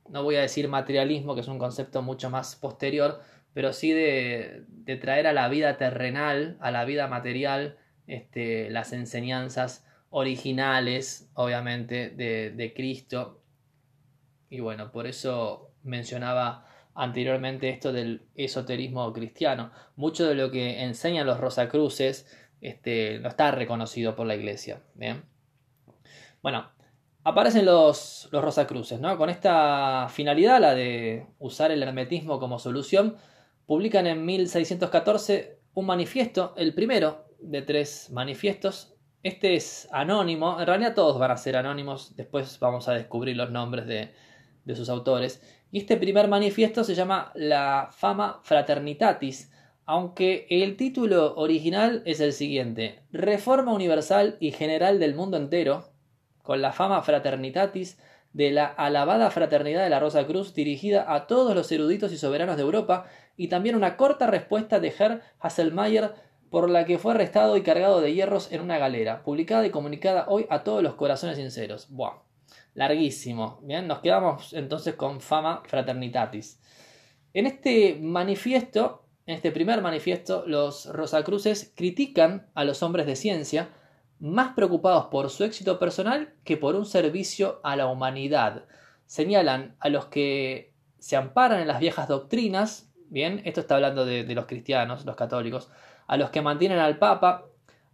no 0.09 0.23
voy 0.23 0.35
a 0.35 0.41
decir 0.41 0.67
materialismo, 0.67 1.35
que 1.35 1.41
es 1.41 1.47
un 1.47 1.59
concepto 1.59 2.01
mucho 2.01 2.29
más 2.29 2.55
posterior, 2.55 3.21
pero 3.53 3.73
sí 3.73 3.91
de, 3.91 4.65
traer 5.01 5.27
a 5.27 5.33
la 5.33 5.47
vida 5.49 5.77
terrenal, 5.77 6.57
a 6.59 6.71
la 6.71 6.85
vida 6.85 7.07
material, 7.07 7.77
este, 8.07 8.69
las 8.69 8.93
enseñanzas 8.93 9.85
originales, 10.09 11.29
obviamente, 11.33 12.09
de, 12.09 12.51
de 12.51 12.73
Cristo. 12.73 13.41
Y 14.49 14.59
bueno, 14.59 14.91
por 14.91 15.07
eso 15.07 15.71
mencionaba 15.83 16.67
anteriormente 16.95 17.69
esto 17.69 17.91
del 17.91 18.21
esoterismo 18.35 19.11
cristiano. 19.13 19.71
Mucho 19.95 20.27
de 20.27 20.35
lo 20.35 20.51
que 20.51 20.83
enseñan 20.83 21.27
los 21.27 21.39
Rosacruces 21.39 22.27
este, 22.63 23.19
no 23.19 23.27
está 23.27 23.51
reconocido 23.51 24.15
por 24.15 24.25
la 24.25 24.35
iglesia. 24.35 24.81
Bueno, 26.41 26.71
aparecen 27.23 27.65
los, 27.65 28.29
los 28.31 28.43
Rosacruces, 28.43 28.99
¿no? 29.01 29.17
Con 29.17 29.29
esta 29.29 30.07
finalidad, 30.09 30.61
la 30.61 30.73
de 30.73 31.27
usar 31.39 31.71
el 31.71 31.83
hermetismo 31.83 32.39
como 32.39 32.59
solución, 32.59 33.17
publican 33.65 34.07
en 34.07 34.25
1614 34.25 35.59
un 35.73 35.85
manifiesto, 35.85 36.53
el 36.55 36.73
primero 36.73 37.25
de 37.39 37.61
tres 37.61 38.09
manifiestos. 38.11 38.95
Este 39.23 39.55
es 39.55 39.89
anónimo, 39.91 40.59
en 40.59 40.65
realidad 40.65 40.95
todos 40.95 41.19
van 41.19 41.31
a 41.31 41.37
ser 41.37 41.57
anónimos, 41.57 42.15
después 42.15 42.59
vamos 42.59 42.87
a 42.87 42.93
descubrir 42.93 43.35
los 43.35 43.51
nombres 43.51 43.85
de, 43.87 44.13
de 44.63 44.75
sus 44.75 44.87
autores. 44.87 45.41
Y 45.69 45.79
este 45.79 45.97
primer 45.97 46.29
manifiesto 46.29 46.83
se 46.85 46.95
llama 46.95 47.31
La 47.35 47.89
Fama 47.91 48.39
Fraternitatis, 48.43 49.51
aunque 49.85 50.47
el 50.49 50.77
título 50.77 51.35
original 51.35 52.01
es 52.05 52.19
el 52.19 52.33
siguiente, 52.33 52.99
Reforma 53.11 53.73
Universal 53.73 54.37
y 54.39 54.51
General 54.51 54.99
del 54.99 55.15
Mundo 55.15 55.37
Entero, 55.37 55.89
con 56.41 56.61
la 56.61 56.71
fama 56.71 57.01
Fraternitatis 57.01 57.99
de 58.33 58.51
la 58.51 58.65
alabada 58.65 59.29
Fraternidad 59.31 59.83
de 59.83 59.89
la 59.89 59.99
Rosa 59.99 60.25
Cruz 60.25 60.53
dirigida 60.53 61.13
a 61.13 61.27
todos 61.27 61.55
los 61.55 61.71
eruditos 61.71 62.11
y 62.11 62.17
soberanos 62.17 62.57
de 62.57 62.63
Europa, 62.63 63.05
y 63.37 63.47
también 63.47 63.75
una 63.75 63.97
corta 63.97 64.27
respuesta 64.27 64.79
de 64.79 64.93
Herr 64.97 65.21
Hasselmayer 65.39 66.13
por 66.49 66.69
la 66.69 66.85
que 66.85 66.99
fue 66.99 67.13
arrestado 67.13 67.57
y 67.57 67.63
cargado 67.63 68.01
de 68.01 68.13
hierros 68.13 68.51
en 68.51 68.61
una 68.61 68.77
galera, 68.77 69.23
publicada 69.23 69.65
y 69.65 69.71
comunicada 69.71 70.25
hoy 70.27 70.45
a 70.49 70.63
todos 70.63 70.83
los 70.83 70.95
corazones 70.95 71.37
sinceros. 71.37 71.87
Buah 71.89 72.23
larguísimo. 72.73 73.59
Bien, 73.63 73.87
nos 73.87 73.99
quedamos 73.99 74.53
entonces 74.53 74.95
con 74.95 75.21
fama 75.21 75.61
fraternitatis. 75.65 76.59
En 77.33 77.45
este 77.45 77.97
manifiesto, 78.01 79.02
en 79.25 79.35
este 79.35 79.51
primer 79.51 79.81
manifiesto, 79.81 80.43
los 80.47 80.85
Rosacruces 80.85 81.71
critican 81.75 82.49
a 82.53 82.63
los 82.63 82.83
hombres 82.83 83.05
de 83.05 83.15
ciencia, 83.15 83.69
más 84.19 84.53
preocupados 84.53 85.05
por 85.07 85.29
su 85.29 85.43
éxito 85.43 85.79
personal 85.79 86.33
que 86.43 86.57
por 86.57 86.75
un 86.75 86.85
servicio 86.85 87.59
a 87.63 87.75
la 87.75 87.87
humanidad. 87.87 88.65
Señalan 89.05 89.75
a 89.79 89.89
los 89.89 90.05
que 90.05 90.73
se 90.99 91.15
amparan 91.15 91.59
en 91.59 91.67
las 91.67 91.79
viejas 91.79 92.07
doctrinas, 92.07 92.91
bien, 93.09 93.41
esto 93.45 93.61
está 93.61 93.75
hablando 93.75 94.05
de, 94.05 94.23
de 94.23 94.35
los 94.35 94.45
cristianos, 94.45 95.05
los 95.05 95.15
católicos, 95.15 95.69
a 96.07 96.17
los 96.17 96.29
que 96.29 96.41
mantienen 96.41 96.79
al 96.79 96.99
Papa 96.99 97.45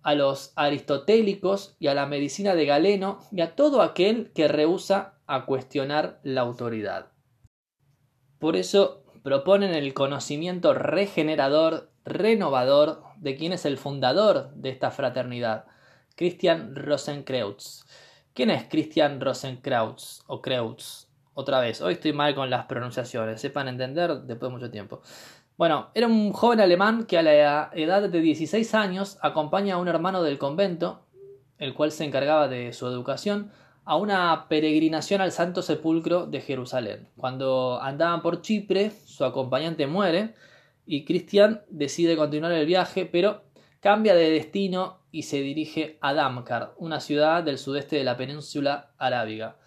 a 0.01 0.15
los 0.15 0.53
aristotélicos 0.55 1.75
y 1.79 1.88
a 1.88 1.93
la 1.93 2.05
medicina 2.05 2.55
de 2.55 2.65
Galeno 2.65 3.19
y 3.31 3.41
a 3.41 3.55
todo 3.55 3.81
aquel 3.81 4.31
que 4.33 4.48
rehúsa 4.48 5.19
a 5.27 5.45
cuestionar 5.45 6.19
la 6.24 6.41
autoridad. 6.41 7.12
Por 8.39 8.55
eso 8.55 8.99
proponen 9.23 9.73
el 9.73 9.93
conocimiento 9.93 10.73
regenerador, 10.73 11.91
renovador 12.05 13.03
de 13.17 13.35
quien 13.35 13.53
es 13.53 13.65
el 13.65 13.77
fundador 13.77 14.51
de 14.55 14.69
esta 14.69 14.91
fraternidad, 14.91 15.65
Christian 16.15 16.75
Rosenkreutz. 16.75 17.85
¿Quién 18.33 18.49
es 18.51 18.65
Christian 18.69 19.19
Rosenkreutz 19.19 20.21
o 20.27 20.41
Kreutz? 20.41 21.07
Otra 21.33 21.59
vez, 21.59 21.81
hoy 21.81 21.93
estoy 21.93 22.13
mal 22.13 22.35
con 22.35 22.49
las 22.49 22.65
pronunciaciones, 22.65 23.39
sepan 23.39 23.67
entender 23.67 24.21
después 24.21 24.51
de 24.51 24.57
mucho 24.57 24.71
tiempo. 24.71 25.01
Bueno, 25.57 25.89
era 25.93 26.07
un 26.07 26.31
joven 26.31 26.61
alemán 26.61 27.05
que 27.05 27.17
a 27.17 27.21
la 27.21 27.69
edad 27.73 28.09
de 28.09 28.21
16 28.21 28.73
años 28.75 29.17
acompaña 29.21 29.75
a 29.75 29.77
un 29.77 29.88
hermano 29.88 30.23
del 30.23 30.38
convento, 30.38 31.05
el 31.57 31.73
cual 31.73 31.91
se 31.91 32.05
encargaba 32.05 32.47
de 32.47 32.71
su 32.71 32.88
educación, 32.88 33.51
a 33.86 33.95
una 33.95 34.48
peregrinación 34.48 35.21
al 35.21 35.31
Santo 35.31 35.62
Sepulcro 35.62 36.25
de 36.25 36.41
Jerusalén. 36.41 37.07
Cuando 37.17 37.81
andaban 37.81 38.21
por 38.21 38.41
Chipre, 38.41 38.91
su 39.05 39.25
acompañante 39.25 39.88
muere 39.88 40.33
y 40.86 41.05
Cristian 41.05 41.62
decide 41.69 42.15
continuar 42.15 42.51
el 42.51 42.65
viaje, 42.65 43.05
pero 43.05 43.43
cambia 43.79 44.15
de 44.15 44.29
destino 44.29 45.00
y 45.12 45.24
se 45.24 45.41
dirige 45.41 45.98
a 46.01 46.13
Damkar, 46.13 46.74
una 46.77 47.00
ciudad 47.00 47.43
del 47.43 47.57
sudeste 47.57 47.95
de 47.95 48.03
la 48.03 48.17
península 48.17 48.91
arábiga. 48.98 49.57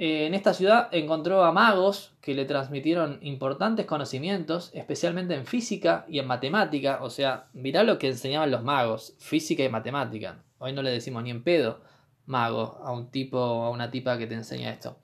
En 0.00 0.32
esta 0.34 0.54
ciudad 0.54 0.88
encontró 0.92 1.42
a 1.44 1.50
magos 1.50 2.14
que 2.20 2.32
le 2.32 2.44
transmitieron 2.44 3.18
importantes 3.20 3.84
conocimientos, 3.84 4.70
especialmente 4.72 5.34
en 5.34 5.44
física 5.44 6.06
y 6.08 6.20
en 6.20 6.26
matemática. 6.28 7.00
O 7.02 7.10
sea, 7.10 7.48
mirá 7.52 7.82
lo 7.82 7.98
que 7.98 8.06
enseñaban 8.06 8.52
los 8.52 8.62
magos, 8.62 9.16
física 9.18 9.64
y 9.64 9.68
matemática. 9.68 10.44
Hoy 10.58 10.72
no 10.72 10.82
le 10.82 10.92
decimos 10.92 11.24
ni 11.24 11.30
en 11.30 11.42
pedo 11.42 11.80
mago 12.28 12.78
a 12.84 12.92
un 12.92 13.10
tipo 13.10 13.38
a 13.38 13.70
una 13.70 13.90
tipa 13.90 14.16
que 14.18 14.26
te 14.26 14.34
enseña 14.34 14.70
esto. 14.70 14.98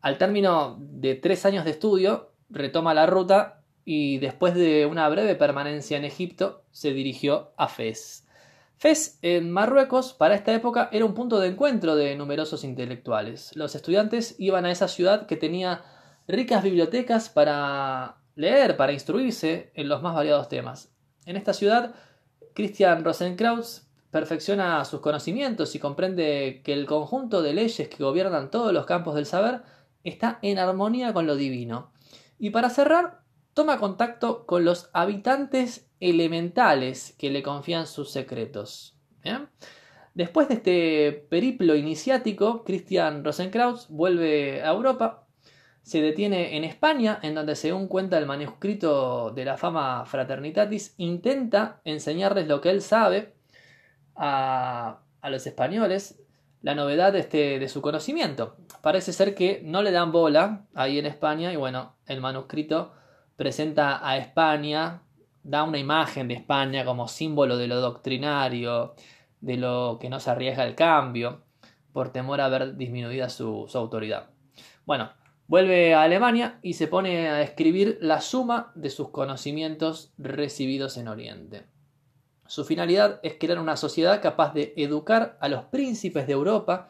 Al 0.00 0.18
término 0.18 0.78
de 0.80 1.14
tres 1.16 1.44
años 1.44 1.64
de 1.64 1.72
estudio, 1.72 2.30
retoma 2.48 2.94
la 2.94 3.06
ruta 3.06 3.60
y 3.84 4.18
después 4.18 4.54
de 4.54 4.86
una 4.86 5.08
breve 5.08 5.34
permanencia 5.34 5.96
en 5.96 6.04
Egipto, 6.04 6.62
se 6.70 6.92
dirigió 6.92 7.52
a 7.56 7.68
Fez, 7.68 8.26
Fez 8.78 9.18
en 9.22 9.50
Marruecos 9.50 10.12
para 10.12 10.34
esta 10.34 10.52
época 10.52 10.90
era 10.92 11.06
un 11.06 11.14
punto 11.14 11.40
de 11.40 11.48
encuentro 11.48 11.96
de 11.96 12.14
numerosos 12.14 12.62
intelectuales. 12.62 13.52
Los 13.56 13.74
estudiantes 13.74 14.34
iban 14.38 14.66
a 14.66 14.70
esa 14.70 14.86
ciudad 14.86 15.26
que 15.26 15.36
tenía 15.36 15.82
ricas 16.28 16.62
bibliotecas 16.62 17.30
para 17.30 18.16
leer, 18.34 18.76
para 18.76 18.92
instruirse 18.92 19.70
en 19.74 19.88
los 19.88 20.02
más 20.02 20.14
variados 20.14 20.50
temas. 20.50 20.92
En 21.24 21.36
esta 21.36 21.54
ciudad, 21.54 21.94
Christian 22.54 23.02
Rosenkraus 23.02 23.85
perfecciona 24.16 24.82
sus 24.86 25.00
conocimientos 25.00 25.74
y 25.74 25.78
comprende 25.78 26.62
que 26.64 26.72
el 26.72 26.86
conjunto 26.86 27.42
de 27.42 27.52
leyes 27.52 27.86
que 27.90 28.02
gobiernan 28.02 28.50
todos 28.50 28.72
los 28.72 28.86
campos 28.86 29.14
del 29.14 29.26
saber 29.26 29.60
está 30.04 30.38
en 30.40 30.58
armonía 30.58 31.12
con 31.12 31.26
lo 31.26 31.36
divino. 31.36 31.92
Y 32.38 32.48
para 32.48 32.70
cerrar, 32.70 33.20
toma 33.52 33.76
contacto 33.76 34.46
con 34.46 34.64
los 34.64 34.88
habitantes 34.94 35.90
elementales 36.00 37.14
que 37.18 37.28
le 37.28 37.42
confían 37.42 37.86
sus 37.86 38.10
secretos. 38.10 38.96
Después 40.14 40.48
de 40.48 40.54
este 40.54 41.26
periplo 41.28 41.76
iniciático, 41.76 42.64
Christian 42.64 43.22
Rosenkraus 43.22 43.86
vuelve 43.90 44.62
a 44.62 44.70
Europa, 44.70 45.26
se 45.82 46.00
detiene 46.00 46.56
en 46.56 46.64
España, 46.64 47.20
en 47.22 47.34
donde 47.34 47.54
según 47.54 47.86
cuenta 47.86 48.16
el 48.16 48.24
manuscrito 48.24 49.30
de 49.32 49.44
la 49.44 49.58
fama 49.58 50.06
Fraternitatis, 50.06 50.94
intenta 50.96 51.82
enseñarles 51.84 52.48
lo 52.48 52.62
que 52.62 52.70
él 52.70 52.80
sabe 52.80 53.35
a, 54.16 55.00
los 55.24 55.46
españoles, 55.46 56.22
la 56.62 56.74
novedad 56.74 57.12
de, 57.12 57.20
este, 57.20 57.58
de 57.58 57.68
su 57.68 57.82
conocimiento. 57.82 58.56
Parece 58.80 59.12
ser 59.12 59.34
que 59.34 59.60
no 59.64 59.82
le 59.82 59.92
dan 59.92 60.12
bola 60.12 60.66
ahí 60.74 60.98
en 60.98 61.06
España 61.06 61.52
y 61.52 61.56
bueno, 61.56 61.96
el 62.06 62.20
manuscrito 62.20 62.92
presenta 63.36 64.06
a 64.08 64.16
España, 64.16 65.02
da 65.42 65.62
una 65.64 65.78
imagen 65.78 66.28
de 66.28 66.34
España 66.34 66.84
como 66.84 67.08
símbolo 67.08 67.56
de 67.56 67.66
lo 67.66 67.80
doctrinario, 67.80 68.94
de 69.40 69.56
lo 69.56 69.98
que 70.00 70.08
no 70.08 70.20
se 70.20 70.30
arriesga 70.30 70.62
al 70.62 70.74
cambio, 70.74 71.42
por 71.92 72.10
temor 72.10 72.40
a 72.40 72.48
ver 72.48 72.76
disminuida 72.76 73.28
su 73.28 73.68
autoridad. 73.74 74.30
Bueno, 74.84 75.10
vuelve 75.48 75.94
a 75.94 76.02
Alemania 76.02 76.58
y 76.62 76.74
se 76.74 76.86
pone 76.86 77.28
a 77.28 77.42
escribir 77.42 77.98
la 78.00 78.20
suma 78.20 78.72
de 78.74 78.90
sus 78.90 79.10
conocimientos 79.10 80.12
recibidos 80.18 80.96
en 80.96 81.08
Oriente. 81.08 81.66
Su 82.48 82.64
finalidad 82.64 83.20
es 83.22 83.34
crear 83.38 83.58
una 83.58 83.76
sociedad 83.76 84.20
capaz 84.22 84.54
de 84.54 84.72
educar 84.76 85.36
a 85.40 85.48
los 85.48 85.64
príncipes 85.64 86.26
de 86.26 86.32
Europa 86.32 86.88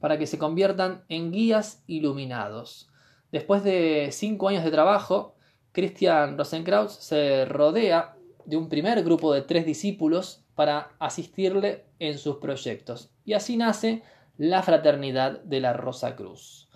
para 0.00 0.18
que 0.18 0.26
se 0.26 0.38
conviertan 0.38 1.04
en 1.08 1.32
guías 1.32 1.82
iluminados. 1.86 2.90
Después 3.32 3.64
de 3.64 4.08
cinco 4.12 4.48
años 4.48 4.64
de 4.64 4.70
trabajo, 4.70 5.34
Christian 5.72 6.38
Rosenkraus 6.38 6.92
se 6.92 7.44
rodea 7.44 8.16
de 8.44 8.56
un 8.56 8.68
primer 8.68 9.02
grupo 9.02 9.34
de 9.34 9.42
tres 9.42 9.66
discípulos 9.66 10.44
para 10.54 10.92
asistirle 10.98 11.84
en 11.98 12.18
sus 12.18 12.36
proyectos. 12.36 13.10
Y 13.24 13.34
así 13.34 13.56
nace 13.56 14.02
la 14.38 14.62
Fraternidad 14.62 15.40
de 15.42 15.60
la 15.60 15.72
Rosa 15.72 16.16
Cruz. 16.16 16.68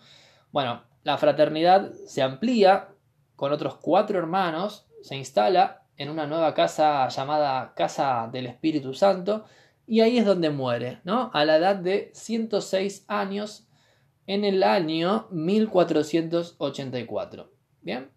Bueno, 0.51 0.83
la 1.03 1.17
fraternidad 1.19 1.93
se 2.07 2.23
amplía 2.23 2.89
con 3.37 3.53
otros 3.53 3.77
cuatro 3.77 4.19
hermanos, 4.19 4.87
se 5.01 5.17
instala 5.17 5.82
en 6.03 6.11
una 6.11 6.27
nueva 6.27 6.53
casa 6.53 7.09
llamada 7.09 7.73
Casa 7.75 8.29
del 8.33 8.47
Espíritu 8.47 8.93
Santo 8.93 9.45
y 9.87 10.01
ahí 10.01 10.19
es 10.19 10.27
donde 10.27 10.51
muere, 10.51 11.01
¿no? 11.05 11.31
A 11.33 11.45
la 11.45 11.57
edad 11.57 11.77
de 11.77 12.11
106 12.15 13.05
años 13.09 13.69
en 14.27 14.45
el 14.45 14.63
año 14.63 15.27
1484. 15.31 17.51
Bien. 17.83 18.11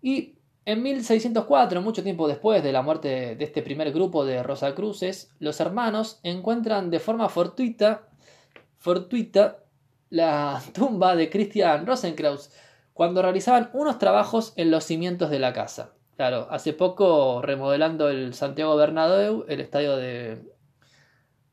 Y 0.00 0.38
en 0.64 0.82
1604, 0.82 1.82
mucho 1.82 2.02
tiempo 2.02 2.26
después 2.28 2.62
de 2.62 2.72
la 2.72 2.80
muerte 2.82 3.36
de 3.36 3.44
este 3.44 3.62
primer 3.62 3.92
grupo 3.92 4.24
de 4.24 4.42
Rosacruces, 4.42 5.30
los 5.38 5.60
hermanos 5.60 6.20
encuentran 6.22 6.90
de 6.90 7.00
forma 7.00 7.28
fortuita, 7.28 8.08
fortuita 8.78 9.58
la 10.08 10.62
tumba 10.72 11.14
de 11.16 11.28
Christian 11.30 11.86
Rosenkraus 11.86 12.50
cuando 12.92 13.22
realizaban 13.22 13.70
unos 13.72 13.98
trabajos 13.98 14.52
en 14.56 14.70
los 14.70 14.84
cimientos 14.84 15.30
de 15.30 15.38
la 15.38 15.52
casa. 15.52 15.94
Claro, 16.16 16.46
hace 16.50 16.72
poco 16.72 17.40
remodelando 17.42 18.08
el 18.08 18.34
Santiago 18.34 18.76
Bernabéu, 18.76 19.44
el 19.48 19.60
estadio 19.60 19.96
de, 19.96 20.42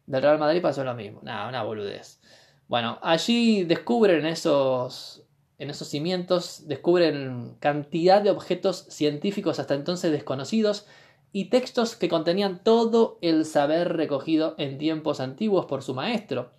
del 0.06 0.22
Real 0.22 0.40
Madrid 0.40 0.62
pasó 0.62 0.84
lo 0.84 0.94
mismo. 0.96 1.22
Nada, 1.24 1.48
una 1.48 1.64
boludez. 1.64 2.20
Bueno, 2.68 3.00
allí 3.02 3.64
descubren 3.64 4.26
esos, 4.26 5.24
en 5.58 5.70
esos 5.70 5.88
cimientos, 5.88 6.68
descubren 6.68 7.56
cantidad 7.60 8.22
de 8.22 8.32
objetos 8.32 8.86
científicos 8.90 9.60
hasta 9.60 9.76
entonces 9.76 10.12
desconocidos 10.12 10.86
y 11.32 11.46
textos 11.46 11.96
que 11.96 12.10
contenían 12.10 12.64
todo 12.64 13.18
el 13.22 13.46
saber 13.46 13.96
recogido 13.96 14.56
en 14.58 14.78
tiempos 14.78 15.20
antiguos 15.20 15.66
por 15.66 15.84
su 15.84 15.94
maestro. 15.94 16.52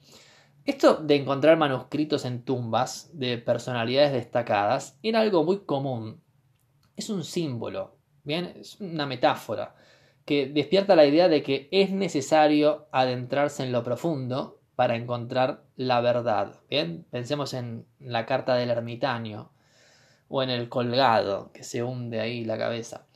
Esto 0.64 0.94
de 0.94 1.16
encontrar 1.16 1.56
manuscritos 1.56 2.24
en 2.24 2.44
tumbas 2.44 3.10
de 3.12 3.38
personalidades 3.38 4.12
destacadas 4.12 4.96
era 5.02 5.20
algo 5.20 5.42
muy 5.42 5.60
común. 5.60 6.20
Es 7.00 7.08
un 7.08 7.24
símbolo, 7.24 7.96
bien, 8.24 8.52
es 8.60 8.78
una 8.78 9.06
metáfora 9.06 9.74
que 10.26 10.44
despierta 10.44 10.94
la 10.94 11.06
idea 11.06 11.28
de 11.28 11.42
que 11.42 11.66
es 11.72 11.90
necesario 11.90 12.88
adentrarse 12.92 13.62
en 13.62 13.72
lo 13.72 13.82
profundo 13.82 14.60
para 14.76 14.96
encontrar 14.96 15.64
la 15.76 16.02
verdad. 16.02 16.60
Bien, 16.68 17.06
pensemos 17.10 17.54
en 17.54 17.86
la 18.00 18.26
carta 18.26 18.54
del 18.54 18.68
ermitaño 18.68 19.50
o 20.28 20.42
en 20.42 20.50
el 20.50 20.68
colgado 20.68 21.50
que 21.54 21.64
se 21.64 21.82
hunde 21.82 22.20
ahí 22.20 22.44
la 22.44 22.58
cabeza. 22.58 23.06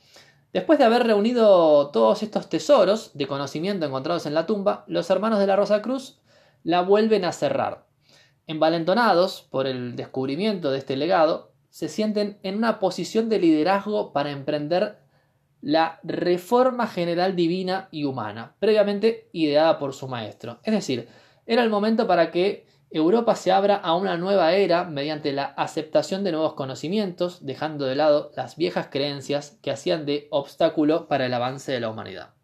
Después 0.51 0.79
de 0.79 0.85
haber 0.85 1.03
reunido 1.03 1.91
todos 1.91 2.23
estos 2.23 2.49
tesoros 2.49 3.11
de 3.13 3.27
conocimiento 3.27 3.85
encontrados 3.85 4.25
en 4.25 4.33
la 4.33 4.47
tumba, 4.47 4.83
los 4.87 5.11
hermanos 5.11 5.37
de 5.37 5.45
la 5.45 5.57
Rosa 5.57 5.83
Cruz 5.83 6.19
la 6.63 6.81
vuelven 6.81 7.23
a 7.23 7.31
cerrar. 7.31 7.85
Envalentonados 8.47 9.43
por 9.51 9.67
el 9.67 9.95
descubrimiento 9.95 10.71
de 10.71 10.79
este 10.79 10.95
legado, 10.95 11.54
se 11.75 11.89
sienten 11.89 12.39
en 12.41 12.55
una 12.55 12.79
posición 12.79 13.27
de 13.27 13.37
liderazgo 13.37 14.13
para 14.13 14.31
emprender 14.31 14.97
la 15.59 15.99
reforma 16.03 16.87
general 16.87 17.35
divina 17.35 17.89
y 17.91 18.05
humana, 18.05 18.55
previamente 18.59 19.27
ideada 19.33 19.77
por 19.77 19.93
su 19.93 20.07
maestro. 20.07 20.61
Es 20.63 20.73
decir, 20.73 21.09
era 21.45 21.63
el 21.63 21.69
momento 21.69 22.07
para 22.07 22.31
que 22.31 22.65
Europa 22.91 23.35
se 23.35 23.51
abra 23.51 23.75
a 23.75 23.93
una 23.93 24.15
nueva 24.15 24.53
era 24.53 24.85
mediante 24.85 25.33
la 25.33 25.43
aceptación 25.43 26.23
de 26.23 26.31
nuevos 26.31 26.53
conocimientos, 26.53 27.45
dejando 27.45 27.83
de 27.83 27.95
lado 27.95 28.31
las 28.37 28.55
viejas 28.55 28.87
creencias 28.89 29.59
que 29.61 29.71
hacían 29.71 30.05
de 30.05 30.29
obstáculo 30.31 31.09
para 31.09 31.25
el 31.25 31.33
avance 31.33 31.73
de 31.73 31.81
la 31.81 31.89
humanidad. 31.89 32.35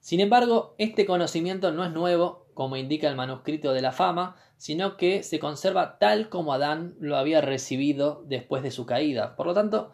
Sin 0.00 0.20
embargo, 0.20 0.74
este 0.78 1.04
conocimiento 1.04 1.70
no 1.70 1.84
es 1.84 1.92
nuevo, 1.92 2.46
como 2.54 2.76
indica 2.76 3.08
el 3.08 3.14
manuscrito 3.14 3.74
de 3.74 3.82
la 3.82 3.92
fama, 3.92 4.36
sino 4.62 4.96
que 4.96 5.24
se 5.24 5.40
conserva 5.40 5.98
tal 5.98 6.28
como 6.28 6.52
Adán 6.52 6.94
lo 7.00 7.16
había 7.16 7.40
recibido 7.40 8.22
después 8.28 8.62
de 8.62 8.70
su 8.70 8.86
caída. 8.86 9.34
Por 9.34 9.46
lo 9.46 9.54
tanto, 9.54 9.90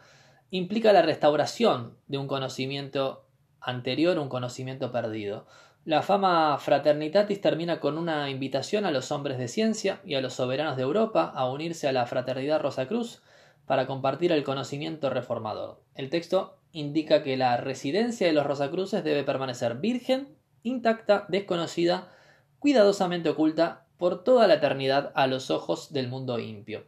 implica 0.50 0.92
la 0.92 1.00
restauración 1.00 1.96
de 2.06 2.18
un 2.18 2.26
conocimiento 2.26 3.24
anterior, 3.62 4.18
un 4.18 4.28
conocimiento 4.28 4.92
perdido. 4.92 5.46
La 5.86 6.02
fama 6.02 6.58
Fraternitatis 6.58 7.40
termina 7.40 7.80
con 7.80 7.96
una 7.96 8.28
invitación 8.28 8.84
a 8.84 8.90
los 8.90 9.10
hombres 9.10 9.38
de 9.38 9.48
ciencia 9.48 10.02
y 10.04 10.16
a 10.16 10.20
los 10.20 10.34
soberanos 10.34 10.76
de 10.76 10.82
Europa 10.82 11.32
a 11.34 11.50
unirse 11.50 11.88
a 11.88 11.92
la 11.92 12.04
Fraternidad 12.04 12.60
Rosacruz 12.60 13.22
para 13.64 13.86
compartir 13.86 14.32
el 14.32 14.44
conocimiento 14.44 15.08
reformador. 15.08 15.80
El 15.94 16.10
texto 16.10 16.58
indica 16.72 17.22
que 17.22 17.38
la 17.38 17.56
residencia 17.56 18.26
de 18.26 18.34
los 18.34 18.44
Rosacruces 18.44 19.02
debe 19.02 19.24
permanecer 19.24 19.76
virgen, 19.76 20.36
intacta, 20.62 21.24
desconocida, 21.30 22.12
cuidadosamente 22.58 23.30
oculta 23.30 23.87
por 23.98 24.24
toda 24.24 24.46
la 24.46 24.54
eternidad 24.54 25.12
a 25.14 25.26
los 25.26 25.50
ojos 25.50 25.92
del 25.92 26.08
mundo 26.08 26.38
impio. 26.38 26.84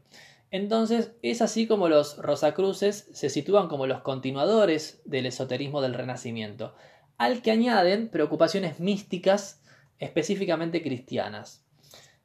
Entonces 0.51 1.13
es 1.23 1.43
así 1.43 1.67
como 1.67 1.89
los 1.89 2.17
Rosacruces 2.17 3.09
se 3.13 3.29
sitúan 3.29 3.69
como 3.69 3.87
los 3.87 4.01
continuadores 4.01 5.01
del 5.05 5.27
esoterismo 5.27 5.81
del 5.81 5.95
Renacimiento, 5.95 6.75
al 7.19 7.43
que 7.43 7.51
añaden 7.51 8.09
preocupaciones 8.09 8.81
místicas 8.81 9.63
específicamente 9.99 10.83
cristianas. 10.83 11.65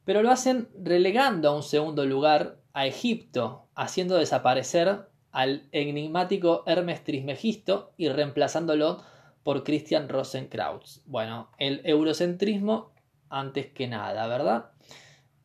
Pero 0.06 0.24
lo 0.24 0.32
hacen 0.32 0.70
relegando 0.82 1.50
a 1.50 1.56
un 1.56 1.64
segundo 1.64 2.06
lugar 2.06 2.58
a 2.74 2.88
Egipto, 2.88 3.68
haciendo 3.76 4.16
desaparecer 4.16 5.08
al 5.32 5.68
enigmático 5.72 6.64
Hermes 6.66 7.04
Trismegisto 7.04 7.92
y 7.98 8.08
reemplazándolo 8.10 9.04
por 9.44 9.64
Christian 9.64 10.10
Rosenkrautz. 10.10 11.02
Bueno, 11.06 11.50
el 11.58 11.82
eurocentrismo 11.84 12.95
antes 13.30 13.68
que 13.68 13.88
nada, 13.88 14.28
¿verdad? 14.28 14.72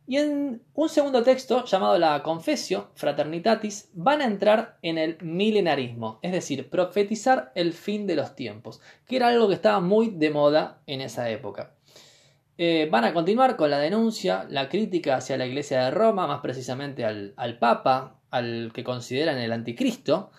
Y 0.06 0.16
en 0.16 0.62
un 0.74 0.88
segundo 0.88 1.22
texto 1.22 1.64
llamado 1.64 1.96
la 1.96 2.20
Confesio 2.24 2.90
Fraternitatis 2.96 3.90
van 3.92 4.22
a 4.22 4.24
entrar 4.24 4.76
en 4.82 4.98
el 4.98 5.18
milenarismo, 5.20 6.18
es 6.22 6.32
decir, 6.32 6.68
profetizar 6.68 7.52
el 7.54 7.72
fin 7.72 8.08
de 8.08 8.16
los 8.16 8.34
tiempos, 8.34 8.80
que 9.06 9.14
era 9.14 9.28
algo 9.28 9.46
que 9.46 9.54
estaba 9.54 9.78
muy 9.78 10.10
de 10.10 10.30
moda 10.30 10.82
en 10.88 11.00
esa 11.00 11.30
época. 11.30 11.74
Eh, 12.58 12.88
van 12.90 13.04
a 13.04 13.14
continuar 13.14 13.56
con 13.56 13.70
la 13.70 13.78
denuncia, 13.78 14.46
la 14.50 14.68
crítica 14.68 15.14
hacia 15.14 15.38
la 15.38 15.46
Iglesia 15.46 15.84
de 15.84 15.90
Roma, 15.92 16.26
más 16.26 16.40
precisamente 16.40 17.04
al, 17.04 17.32
al 17.36 17.58
Papa, 17.58 18.18
al 18.30 18.72
que 18.74 18.82
consideran 18.82 19.38
el 19.38 19.52
anticristo. 19.52 20.32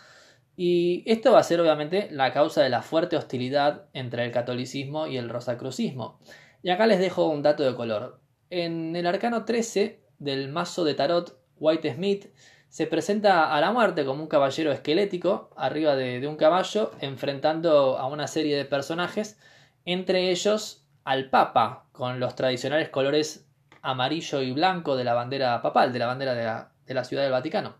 Y 0.57 1.03
esto 1.05 1.31
va 1.31 1.39
a 1.39 1.43
ser 1.43 1.61
obviamente 1.61 2.09
la 2.11 2.33
causa 2.33 2.61
de 2.61 2.69
la 2.69 2.81
fuerte 2.81 3.15
hostilidad 3.15 3.85
entre 3.93 4.25
el 4.25 4.31
catolicismo 4.31 5.07
y 5.07 5.15
el 5.15 5.29
rosacrucismo. 5.29 6.19
Y 6.63 6.69
acá 6.69 6.85
les 6.85 6.99
dejo 6.99 7.27
un 7.27 7.41
dato 7.41 7.63
de 7.63 7.75
color. 7.75 8.19
En 8.49 8.95
el 8.95 9.07
arcano 9.07 9.45
13 9.45 9.99
del 10.19 10.49
mazo 10.49 10.83
de 10.83 10.93
tarot 10.93 11.37
White 11.57 11.95
Smith 11.95 12.27
se 12.69 12.87
presenta 12.87 13.53
a 13.53 13.59
la 13.59 13.71
muerte 13.71 14.05
como 14.05 14.21
un 14.21 14.29
caballero 14.29 14.71
esquelético 14.71 15.49
arriba 15.57 15.95
de, 15.95 16.25
un 16.27 16.35
caballo 16.35 16.91
enfrentando 17.01 17.97
a 17.97 18.07
una 18.07 18.27
serie 18.27 18.55
de 18.55 18.65
personajes, 18.65 19.39
entre 19.85 20.29
ellos 20.29 20.85
al 21.03 21.29
Papa 21.29 21.85
con 21.91 22.19
los 22.19 22.35
tradicionales 22.35 22.89
colores 22.89 23.47
amarillo 23.81 24.41
y 24.41 24.51
blanco 24.51 24.95
de 24.95 25.03
la 25.03 25.13
bandera 25.13 25.61
papal, 25.61 25.91
de 25.91 25.99
la 25.99 26.07
bandera 26.07 26.33
de 26.35 26.43
la, 26.43 26.71
de 26.85 26.93
la 26.93 27.03
Ciudad 27.03 27.23
del 27.23 27.31
Vaticano. 27.31 27.75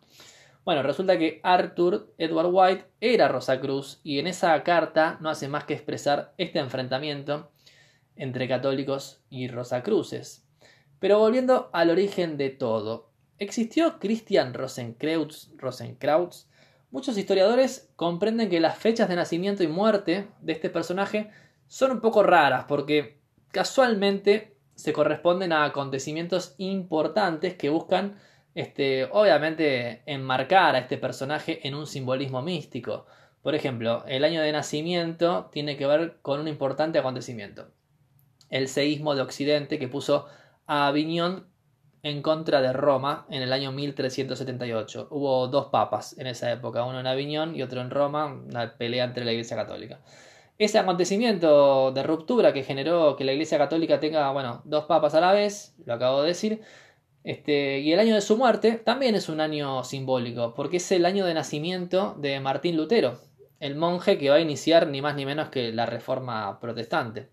Bueno, 0.65 0.83
resulta 0.83 1.17
que 1.17 1.39
Arthur 1.43 2.13
Edward 2.17 2.49
White 2.51 2.85
era 2.99 3.27
Rosacruz 3.27 3.99
y 4.03 4.19
en 4.19 4.27
esa 4.27 4.61
carta 4.63 5.17
no 5.21 5.29
hace 5.29 5.47
más 5.47 5.65
que 5.65 5.73
expresar 5.73 6.33
este 6.37 6.59
enfrentamiento 6.59 7.50
entre 8.21 8.47
católicos 8.47 9.23
y 9.31 9.47
Rosacruces. 9.47 10.45
Pero 10.99 11.17
volviendo 11.17 11.71
al 11.73 11.89
origen 11.89 12.37
de 12.37 12.51
todo, 12.51 13.09
¿existió 13.39 13.97
Christian 13.97 14.53
Rosenkrautz? 14.53 15.49
Rosenkrautz? 15.57 16.45
Muchos 16.91 17.17
historiadores 17.17 17.89
comprenden 17.95 18.49
que 18.49 18.59
las 18.59 18.77
fechas 18.77 19.09
de 19.09 19.15
nacimiento 19.15 19.63
y 19.63 19.67
muerte 19.67 20.27
de 20.39 20.53
este 20.53 20.69
personaje 20.69 21.31
son 21.67 21.93
un 21.93 21.99
poco 21.99 22.21
raras 22.21 22.65
porque 22.67 23.17
casualmente 23.47 24.55
se 24.75 24.93
corresponden 24.93 25.51
a 25.51 25.65
acontecimientos 25.65 26.53
importantes 26.59 27.55
que 27.55 27.69
buscan 27.69 28.17
este, 28.53 29.05
obviamente 29.05 30.03
enmarcar 30.05 30.75
a 30.75 30.79
este 30.79 30.99
personaje 30.99 31.67
en 31.67 31.73
un 31.73 31.87
simbolismo 31.87 32.43
místico. 32.43 33.07
Por 33.41 33.55
ejemplo, 33.55 34.03
el 34.07 34.23
año 34.23 34.43
de 34.43 34.51
nacimiento 34.51 35.49
tiene 35.51 35.75
que 35.75 35.87
ver 35.87 36.17
con 36.21 36.39
un 36.39 36.47
importante 36.47 36.99
acontecimiento. 36.99 37.71
El 38.51 38.67
seísmo 38.67 39.15
de 39.15 39.23
Occidente 39.23 39.79
que 39.79 39.87
puso 39.87 40.27
a 40.67 40.85
Aviñón 40.85 41.47
en 42.03 42.21
contra 42.21 42.61
de 42.61 42.73
Roma 42.73 43.25
en 43.29 43.41
el 43.41 43.53
año 43.53 43.71
1378. 43.71 45.07
Hubo 45.11 45.47
dos 45.47 45.67
papas 45.67 46.17
en 46.17 46.27
esa 46.27 46.51
época, 46.51 46.83
uno 46.83 46.99
en 46.99 47.07
Aviñón 47.07 47.55
y 47.55 47.61
otro 47.61 47.81
en 47.81 47.89
Roma, 47.89 48.25
una 48.25 48.77
pelea 48.77 49.05
entre 49.05 49.25
la 49.25 49.31
Iglesia 49.31 49.57
Católica. 49.57 50.01
ese 50.57 50.77
acontecimiento 50.77 51.91
de 51.91 52.03
ruptura 52.03 52.53
que 52.53 52.63
generó 52.63 53.15
que 53.15 53.23
la 53.23 53.33
Iglesia 53.33 53.57
Católica 53.57 53.99
tenga, 53.99 54.31
bueno, 54.31 54.61
dos 54.65 54.85
papas 54.85 55.15
a 55.15 55.21
la 55.21 55.31
vez, 55.33 55.73
lo 55.85 55.93
acabo 55.95 56.21
de 56.21 56.27
decir, 56.27 56.61
este, 57.23 57.79
y 57.79 57.93
el 57.93 57.99
año 57.99 58.15
de 58.15 58.21
su 58.21 58.37
muerte 58.37 58.73
también 58.73 59.15
es 59.15 59.29
un 59.29 59.41
año 59.41 59.83
simbólico, 59.83 60.53
porque 60.55 60.77
es 60.77 60.91
el 60.91 61.05
año 61.05 61.25
de 61.25 61.33
nacimiento 61.33 62.15
de 62.19 62.39
Martín 62.39 62.77
Lutero, 62.77 63.19
el 63.59 63.75
monje 63.75 64.17
que 64.17 64.29
va 64.29 64.35
a 64.37 64.39
iniciar 64.39 64.87
ni 64.87 65.01
más 65.01 65.15
ni 65.15 65.25
menos 65.25 65.49
que 65.49 65.71
la 65.71 65.85
reforma 65.85 66.59
protestante. 66.59 67.29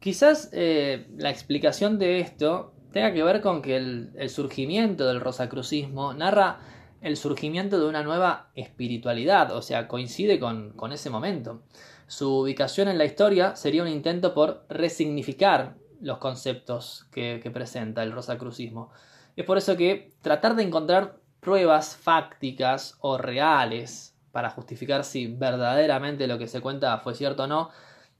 Quizás 0.00 0.50
eh, 0.52 1.06
la 1.16 1.30
explicación 1.30 1.98
de 1.98 2.20
esto 2.20 2.74
tenga 2.92 3.12
que 3.12 3.22
ver 3.22 3.40
con 3.40 3.62
que 3.62 3.76
el, 3.76 4.30
surgimiento 4.30 5.06
del 5.06 5.20
rosacrucismo 5.20 6.14
narra 6.14 6.60
el 7.02 7.16
surgimiento 7.16 7.78
de 7.78 7.86
una 7.86 8.02
nueva 8.02 8.50
espiritualidad, 8.54 9.52
o 9.52 9.62
sea, 9.62 9.86
coincide 9.86 10.40
con, 10.40 10.92
ese 10.92 11.10
momento. 11.10 11.62
Su 12.06 12.38
ubicación 12.40 12.88
en 12.88 12.98
la 12.98 13.04
historia 13.04 13.54
sería 13.56 13.82
un 13.82 13.88
intento 13.88 14.32
por 14.32 14.64
resignificar 14.68 15.76
los 16.00 16.18
conceptos 16.18 17.06
que, 17.10 17.40
que 17.42 17.50
presenta 17.50 18.02
el 18.02 18.12
rosacrucismo. 18.12 18.90
Es 19.36 19.44
por 19.44 19.58
eso 19.58 19.76
que 19.76 20.12
tratar 20.22 20.56
de 20.56 20.62
encontrar 20.62 21.18
pruebas 21.40 21.96
fácticas 21.96 22.96
o 23.00 23.18
reales 23.18 24.16
para 24.32 24.50
justificar 24.50 25.04
si 25.04 25.26
verdaderamente 25.26 26.26
lo 26.26 26.38
que 26.38 26.48
se 26.48 26.60
cuenta 26.60 26.98
fue 26.98 27.14
cierto 27.14 27.44
o 27.44 27.46
no, 27.46 27.70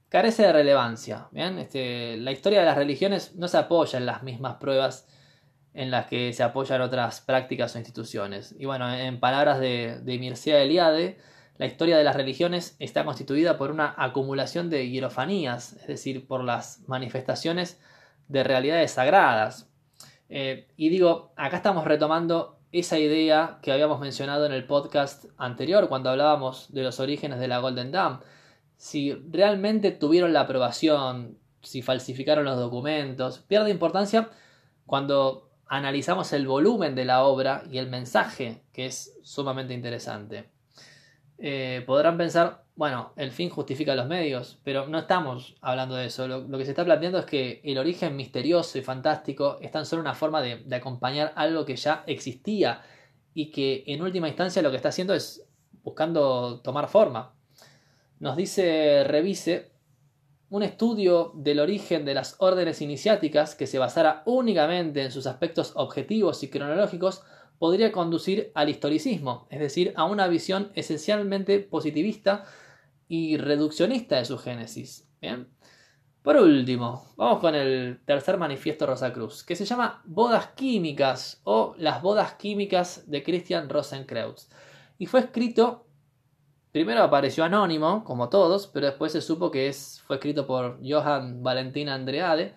carece 0.09 0.43
de 0.43 0.53
relevancia. 0.53 1.27
Este, 1.33 2.17
la 2.17 2.31
historia 2.31 2.59
de 2.59 2.65
las 2.65 2.77
religiones 2.77 3.35
no 3.35 3.47
se 3.47 3.57
apoya 3.57 3.97
en 3.97 4.05
las 4.05 4.23
mismas 4.23 4.55
pruebas 4.55 5.07
en 5.73 5.91
las 5.91 6.07
que 6.07 6.33
se 6.33 6.41
apoyan 6.41 6.81
otras 6.81 7.21
prácticas 7.21 7.75
o 7.75 7.77
instituciones. 7.77 8.55
Y 8.57 8.65
bueno, 8.65 8.91
en 8.91 9.19
palabras 9.19 9.59
de, 9.59 9.99
de 10.01 10.17
Mircea 10.17 10.63
Eliade, 10.63 11.19
la 11.57 11.65
historia 11.65 11.97
de 11.97 12.03
las 12.03 12.15
religiones 12.15 12.75
está 12.79 13.05
constituida 13.05 13.57
por 13.57 13.71
una 13.71 13.93
acumulación 13.97 14.69
de 14.69 14.89
hierofanías, 14.89 15.73
es 15.73 15.87
decir, 15.87 16.27
por 16.27 16.43
las 16.43 16.81
manifestaciones 16.87 17.79
de 18.27 18.43
realidades 18.43 18.91
sagradas. 18.91 19.69
Eh, 20.29 20.67
y 20.77 20.89
digo, 20.89 21.31
acá 21.35 21.57
estamos 21.57 21.85
retomando 21.85 22.59
esa 22.71 22.99
idea 22.99 23.59
que 23.61 23.71
habíamos 23.71 23.99
mencionado 23.99 24.45
en 24.45 24.51
el 24.51 24.65
podcast 24.65 25.25
anterior 25.37 25.87
cuando 25.89 26.09
hablábamos 26.09 26.71
de 26.73 26.83
los 26.83 26.99
orígenes 26.99 27.39
de 27.39 27.47
la 27.47 27.59
Golden 27.59 27.91
Dawn. 27.91 28.19
Si 28.77 29.13
realmente 29.13 29.91
tuvieron 29.91 30.33
la 30.33 30.41
aprobación, 30.41 31.37
si 31.61 31.81
falsificaron 31.81 32.45
los 32.45 32.57
documentos, 32.57 33.39
pierde 33.39 33.71
importancia 33.71 34.29
cuando 34.85 35.49
analizamos 35.67 36.31
el 36.33 36.47
volumen 36.47 36.95
de 36.95 37.05
la 37.05 37.23
obra 37.23 37.63
y 37.69 37.77
el 37.77 37.89
mensaje, 37.89 38.63
que 38.71 38.85
es 38.85 39.17
sumamente 39.23 39.73
interesante. 39.73 40.49
Eh, 41.39 41.83
podrán 41.85 42.17
pensar, 42.17 42.63
bueno, 42.75 43.13
el 43.15 43.31
fin 43.31 43.49
justifica 43.49 43.95
los 43.95 44.07
medios, 44.07 44.59
pero 44.63 44.87
no 44.87 44.99
estamos 44.99 45.55
hablando 45.61 45.95
de 45.95 46.07
eso. 46.07 46.27
Lo, 46.27 46.57
que 46.57 46.65
se 46.65 46.71
está 46.71 46.83
planteando 46.85 47.19
es 47.19 47.25
que 47.25 47.61
el 47.63 47.77
origen 47.77 48.15
misterioso 48.15 48.77
y 48.77 48.81
fantástico 48.81 49.57
es 49.61 49.71
tan 49.71 49.85
solo 49.85 50.01
una 50.01 50.15
forma 50.15 50.41
de, 50.41 50.63
acompañar 50.75 51.33
algo 51.35 51.65
que 51.65 51.75
ya 51.75 52.03
existía 52.07 52.81
y 53.33 53.51
que 53.51 53.83
en 53.87 54.01
última 54.01 54.27
instancia 54.27 54.61
lo 54.61 54.71
que 54.71 54.77
está 54.77 54.89
haciendo 54.89 55.13
es 55.13 55.47
buscando 55.83 56.61
tomar 56.61 56.87
forma. 56.87 57.33
Nos 58.19 58.35
dice 58.35 59.03
Revise 59.03 59.71
un 60.49 60.63
estudio 60.63 61.33
del 61.35 61.59
origen 61.59 62.05
de 62.05 62.13
las 62.13 62.35
órdenes 62.39 62.81
iniciáticas 62.81 63.53
que 63.55 63.67
se 63.67 63.79
basara 63.79 64.23
únicamente 64.25 65.03
en 65.03 65.11
sus 65.11 65.27
aspectos 65.27 65.73
objetivos 65.75 66.41
y 66.43 66.49
cronológicos 66.49 67.23
podría 67.59 67.91
conducir 67.91 68.51
al 68.55 68.69
historicismo, 68.69 69.47
es 69.49 69.59
decir, 69.59 69.93
a 69.95 70.05
una 70.05 70.27
visión 70.27 70.71
esencialmente 70.75 71.59
positivista 71.59 72.45
y 73.07 73.37
reduccionista 73.37 74.17
de 74.17 74.25
su 74.25 74.37
génesis. 74.37 75.07
Bien. 75.21 75.47
Por 76.21 76.37
último, 76.37 77.05
vamos 77.15 77.39
con 77.39 77.55
el 77.55 78.01
tercer 78.05 78.37
manifiesto 78.37 78.85
Rosacruz, 78.85 79.43
que 79.43 79.55
se 79.55 79.65
llama 79.65 80.01
Bodas 80.05 80.47
Químicas 80.55 81.41
o 81.43 81.73
Las 81.77 82.01
Bodas 82.01 82.33
Químicas 82.33 83.09
de 83.09 83.23
Christian 83.23 83.69
Rosenkreuz. 83.69 84.49
Y 84.97 85.05
fue 85.05 85.21
escrito, 85.21 85.86
primero 86.77 87.01
apareció 87.01 87.43
anónimo, 87.43 88.03
como 88.03 88.29
todos, 88.29 88.67
pero 88.67 88.85
después 88.85 89.11
se 89.11 89.21
supo 89.21 89.49
que 89.49 89.67
es, 89.67 90.03
fue 90.05 90.17
escrito 90.17 90.45
por 90.45 90.79
Johann 90.87 91.41
Valentin 91.41 91.89
Andreade 91.89 92.53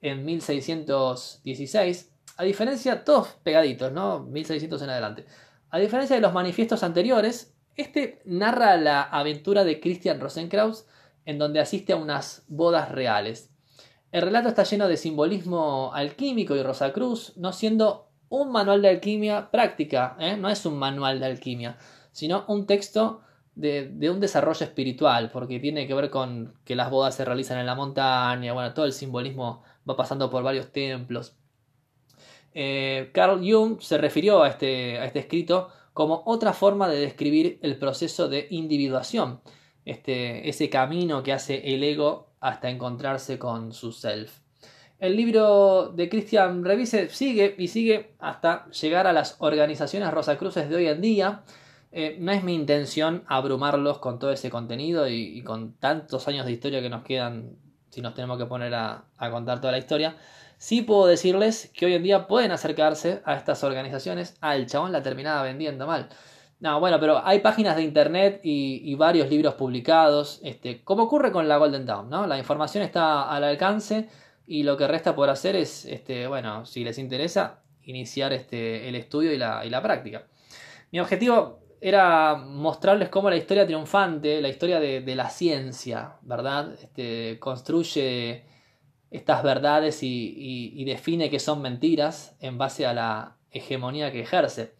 en 0.00 0.24
1616 0.24 2.12
a 2.36 2.44
diferencia, 2.44 3.02
todos 3.02 3.30
pegaditos, 3.42 3.90
¿no? 3.90 4.20
1600 4.20 4.82
en 4.82 4.90
adelante. 4.90 5.26
A 5.70 5.80
diferencia 5.80 6.14
de 6.14 6.22
los 6.22 6.32
manifiestos 6.32 6.84
anteriores, 6.84 7.56
este 7.74 8.22
narra 8.24 8.76
la 8.76 9.02
aventura 9.02 9.64
de 9.64 9.80
Christian 9.80 10.20
Rosenkraus 10.20 10.86
en 11.24 11.40
donde 11.40 11.58
asiste 11.58 11.92
a 11.92 11.96
unas 11.96 12.44
bodas 12.46 12.92
reales. 12.92 13.50
El 14.12 14.22
relato 14.22 14.46
está 14.48 14.62
lleno 14.62 14.86
de 14.86 14.96
simbolismo 14.96 15.90
alquímico 15.92 16.54
y 16.54 16.62
Rosacruz, 16.62 17.36
no 17.36 17.52
siendo 17.52 18.12
un 18.28 18.52
manual 18.52 18.80
de 18.80 18.90
alquimia 18.90 19.50
práctica, 19.50 20.16
¿eh? 20.20 20.36
no 20.36 20.50
es 20.50 20.64
un 20.66 20.78
manual 20.78 21.18
de 21.18 21.26
alquimia, 21.26 21.78
sino 22.12 22.44
un 22.46 22.66
texto 22.66 23.22
de, 23.56 24.10
un 24.10 24.20
desarrollo 24.20 24.64
espiritual, 24.64 25.30
porque 25.32 25.58
tiene 25.58 25.86
que 25.86 25.94
ver 25.94 26.10
con 26.10 26.54
que 26.64 26.76
las 26.76 26.90
bodas 26.90 27.16
se 27.16 27.24
realizan 27.24 27.58
en 27.58 27.66
la 27.66 27.74
montaña, 27.74 28.52
bueno, 28.52 28.72
todo 28.74 28.84
el 28.84 28.92
simbolismo 28.92 29.62
va 29.88 29.96
pasando 29.96 30.30
por 30.30 30.44
varios 30.44 30.70
templos. 30.70 31.34
Eh, 32.54 33.10
Carl 33.12 33.40
Jung 33.40 33.80
se 33.80 33.98
refirió 33.98 34.42
a 34.42 34.48
este, 34.48 34.98
a 34.98 35.04
este 35.06 35.18
escrito 35.18 35.70
como 35.92 36.22
otra 36.26 36.52
forma 36.52 36.88
de 36.88 36.98
describir 36.98 37.58
el 37.62 37.78
proceso 37.78 38.28
de 38.28 38.46
individuación, 38.50 39.40
este, 39.84 40.48
ese 40.48 40.70
camino 40.70 41.22
que 41.22 41.32
hace 41.32 41.74
el 41.74 41.82
ego 41.82 42.28
hasta 42.40 42.70
encontrarse 42.70 43.38
con 43.38 43.72
su 43.72 43.92
self. 43.92 44.40
El 44.98 45.16
libro 45.16 45.92
de 45.94 46.08
Christian 46.08 46.64
Revise 46.64 47.08
sigue 47.10 47.54
y 47.58 47.68
sigue 47.68 48.14
hasta 48.18 48.70
llegar 48.70 49.06
a 49.06 49.12
las 49.12 49.36
organizaciones 49.40 50.10
rosacruces 50.10 50.70
de 50.70 50.76
hoy 50.76 50.86
en 50.86 51.00
día. 51.02 51.42
Eh, 51.98 52.18
no 52.20 52.30
es 52.30 52.44
mi 52.44 52.54
intención 52.54 53.24
abrumarlos 53.26 54.00
con 54.00 54.18
todo 54.18 54.30
ese 54.30 54.50
contenido 54.50 55.08
y, 55.08 55.42
con 55.44 55.72
tantos 55.78 56.28
años 56.28 56.44
de 56.44 56.52
historia 56.52 56.82
que 56.82 56.90
nos 56.90 57.02
quedan 57.04 57.56
si 57.88 58.02
nos 58.02 58.12
tenemos 58.12 58.36
que 58.36 58.44
poner 58.44 58.74
a 58.74 59.06
contar 59.30 59.62
toda 59.62 59.72
la 59.72 59.78
historia. 59.78 60.14
Sí 60.58 60.82
puedo 60.82 61.06
decirles 61.06 61.70
que 61.74 61.86
hoy 61.86 61.94
en 61.94 62.02
día 62.02 62.26
pueden 62.26 62.50
acercarse 62.50 63.22
a 63.24 63.34
estas 63.36 63.64
organizaciones. 63.64 64.36
Ah, 64.42 64.56
el 64.56 64.66
chabón 64.66 64.92
la 64.92 65.02
terminaba 65.02 65.42
vendiendo 65.42 65.86
mal. 65.86 66.10
No, 66.60 66.78
bueno, 66.80 67.00
pero 67.00 67.24
hay 67.24 67.38
páginas 67.38 67.76
de 67.76 67.84
internet 67.84 68.40
y, 68.42 68.94
varios 68.96 69.30
libros 69.30 69.54
publicados, 69.54 70.40
este, 70.42 70.84
como 70.84 71.04
ocurre 71.04 71.32
con 71.32 71.48
la 71.48 71.56
Golden 71.56 71.86
Dawn, 71.86 72.10
¿no? 72.10 72.26
La 72.26 72.36
información 72.36 72.84
está 72.84 73.30
al 73.30 73.42
alcance 73.42 74.10
y 74.46 74.64
lo 74.64 74.76
que 74.76 74.86
resta 74.86 75.14
por 75.14 75.30
hacer 75.30 75.56
es, 75.56 75.86
este, 75.86 76.26
bueno, 76.26 76.66
si 76.66 76.84
les 76.84 76.98
interesa, 76.98 77.60
iniciar 77.84 78.34
este, 78.34 78.86
el 78.86 78.96
estudio 78.96 79.32
y 79.32 79.38
la, 79.38 79.64
y 79.64 79.70
la 79.70 79.80
práctica. 79.82 80.26
Mi 80.92 81.00
objetivo 81.00 81.65
era 81.88 82.34
mostrarles 82.34 83.10
cómo 83.10 83.30
la 83.30 83.36
historia 83.36 83.64
triunfante, 83.64 84.40
la 84.40 84.48
historia 84.48 84.80
de, 84.80 85.14
la 85.14 85.30
ciencia, 85.30 86.16
¿verdad? 86.22 86.72
Este, 86.82 87.38
construye 87.38 88.44
estas 89.12 89.44
verdades 89.44 90.00
y, 90.02 90.84
define 90.84 91.30
que 91.30 91.38
son 91.38 91.62
mentiras 91.62 92.34
en 92.40 92.58
base 92.58 92.86
a 92.86 92.92
la 92.92 93.36
hegemonía 93.52 94.10
que 94.10 94.22
ejerce. 94.22 94.74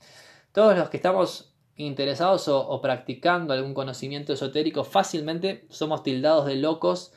Todos 0.51 0.77
los 0.77 0.91
que 0.91 0.97
estamos 0.97 1.55
interesados 1.77 2.49
o, 2.49 2.81
practicando 2.83 3.55
algún 3.55 3.73
conocimiento 3.73 4.33
esotérico 4.33 4.83
fácilmente 4.83 5.65
somos 5.71 6.03
tildados 6.03 6.47
de 6.47 6.57
locos 6.57 7.13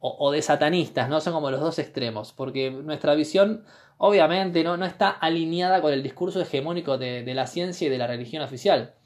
o, 0.00 0.32
de 0.32 0.42
satanistas, 0.42 1.08
¿no? 1.08 1.20
Son 1.20 1.32
como 1.32 1.52
los 1.52 1.60
dos 1.60 1.78
extremos, 1.78 2.32
porque 2.32 2.72
nuestra 2.72 3.14
visión 3.14 3.64
obviamente 3.98 4.64
no 4.64 4.84
está 4.84 5.10
alineada 5.10 5.80
con 5.80 5.92
el 5.92 6.02
discurso 6.02 6.40
hegemónico 6.40 6.98
de 6.98 7.34
la 7.34 7.46
ciencia 7.46 7.86
y 7.86 7.90
de 7.90 7.98
la 7.98 8.08
religión 8.08 8.42
oficial. 8.42 8.97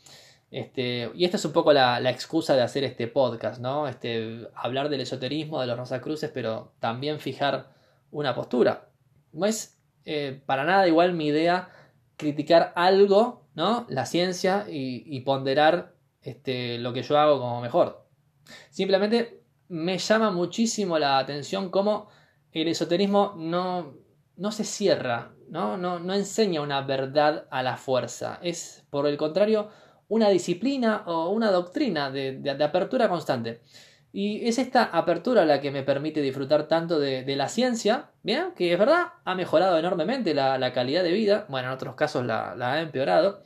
Este, 0.52 1.10
y 1.14 1.24
esta 1.24 1.38
es 1.38 1.44
un 1.46 1.52
poco 1.52 1.72
la, 1.72 1.98
excusa 2.10 2.54
de 2.54 2.60
hacer 2.60 2.84
este 2.84 3.08
podcast, 3.08 3.58
¿no? 3.58 3.88
Este, 3.88 4.48
hablar 4.54 4.90
del 4.90 5.00
esoterismo, 5.00 5.62
de 5.62 5.66
los 5.66 5.78
Rosacruces, 5.78 6.30
pero 6.30 6.74
también 6.78 7.20
fijar 7.20 7.72
una 8.10 8.34
postura. 8.34 8.90
No 9.32 9.46
es 9.46 9.80
eh, 10.04 10.42
para 10.44 10.64
nada 10.64 10.86
igual 10.86 11.14
mi 11.14 11.28
idea 11.28 11.70
criticar 12.18 12.74
algo, 12.76 13.46
¿no? 13.54 13.86
La 13.88 14.04
ciencia 14.04 14.66
y, 14.68 15.18
ponderar 15.20 15.94
este, 16.20 16.78
lo 16.78 16.92
que 16.92 17.02
yo 17.02 17.18
hago 17.18 17.38
como 17.40 17.62
mejor. 17.62 18.06
Simplemente 18.68 19.42
me 19.68 19.96
llama 19.96 20.32
muchísimo 20.32 20.98
la 20.98 21.18
atención 21.18 21.70
cómo 21.70 22.08
el 22.52 22.68
esoterismo 22.68 23.34
no, 23.38 23.94
no 24.36 24.52
se 24.52 24.64
cierra, 24.64 25.32
¿no? 25.48 25.78
No, 25.78 25.98
no 25.98 26.12
enseña 26.12 26.60
una 26.60 26.82
verdad 26.82 27.46
a 27.50 27.62
la 27.62 27.78
fuerza. 27.78 28.38
Es, 28.42 28.84
por 28.90 29.06
el 29.06 29.16
contrario, 29.16 29.70
una 30.12 30.28
disciplina 30.28 31.04
o 31.06 31.30
una 31.30 31.50
doctrina 31.50 32.10
de, 32.10 32.42
apertura 32.62 33.08
constante. 33.08 33.62
Y 34.12 34.46
es 34.46 34.58
esta 34.58 34.84
apertura 34.84 35.46
la 35.46 35.62
que 35.62 35.70
me 35.70 35.82
permite 35.82 36.20
disfrutar 36.20 36.68
tanto 36.68 36.98
de, 37.00 37.24
la 37.34 37.48
ciencia, 37.48 38.10
¿bien? 38.22 38.52
que 38.54 38.74
es 38.74 38.78
verdad, 38.78 39.06
ha 39.24 39.34
mejorado 39.34 39.78
enormemente 39.78 40.34
la, 40.34 40.72
calidad 40.74 41.02
de 41.02 41.12
vida, 41.12 41.46
bueno, 41.48 41.68
en 41.68 41.74
otros 41.74 41.94
casos 41.94 42.26
la, 42.26 42.52
ha 42.52 42.82
empeorado, 42.82 43.42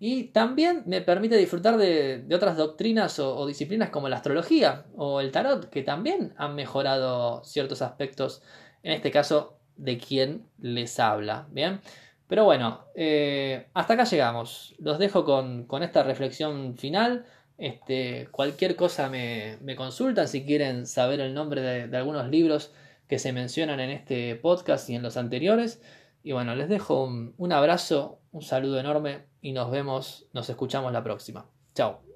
Y 0.00 0.28
también 0.28 0.82
me 0.86 1.02
permite 1.02 1.36
disfrutar 1.36 1.76
de, 1.76 2.24
otras 2.34 2.56
doctrinas 2.56 3.18
o, 3.18 3.46
disciplinas 3.46 3.90
como 3.90 4.08
la 4.08 4.16
astrología 4.16 4.86
o 4.96 5.20
el 5.20 5.30
tarot, 5.30 5.68
que 5.68 5.82
también 5.82 6.32
han 6.38 6.54
mejorado 6.54 7.44
ciertos 7.44 7.82
aspectos, 7.82 8.42
en 8.82 8.92
este 8.92 9.10
caso, 9.10 9.58
de 9.76 9.98
quien 9.98 10.46
les 10.58 10.98
habla. 11.00 11.48
Bien, 11.50 11.82
pero 12.28 12.44
bueno, 12.44 12.84
eh, 12.94 13.66
hasta 13.74 13.94
acá 13.94 14.04
llegamos. 14.04 14.74
Los 14.78 14.98
dejo 14.98 15.24
con, 15.24 15.66
esta 15.82 16.02
reflexión 16.04 16.76
final. 16.76 17.26
Este, 17.56 18.28
cualquier 18.30 18.76
cosa 18.76 19.08
me, 19.08 19.58
consultan 19.76 20.28
si 20.28 20.44
quieren 20.44 20.86
saber 20.86 21.20
el 21.20 21.34
nombre 21.34 21.88
de 21.88 21.96
algunos 21.96 22.28
libros 22.28 22.72
que 23.08 23.18
se 23.18 23.32
mencionan 23.32 23.80
en 23.80 23.90
este 23.90 24.36
podcast 24.36 24.88
y 24.90 24.94
en 24.94 25.02
los 25.02 25.16
anteriores. 25.16 25.82
Y 26.22 26.32
bueno, 26.32 26.54
les 26.54 26.68
dejo 26.68 27.04
un, 27.04 27.52
abrazo, 27.52 28.20
un 28.32 28.42
saludo 28.42 28.78
enorme 28.78 29.24
y 29.40 29.52
nos 29.52 29.70
vemos, 29.70 30.26
nos 30.32 30.48
escuchamos 30.50 30.92
la 30.92 31.02
próxima. 31.02 31.46
Chao. 31.74 32.07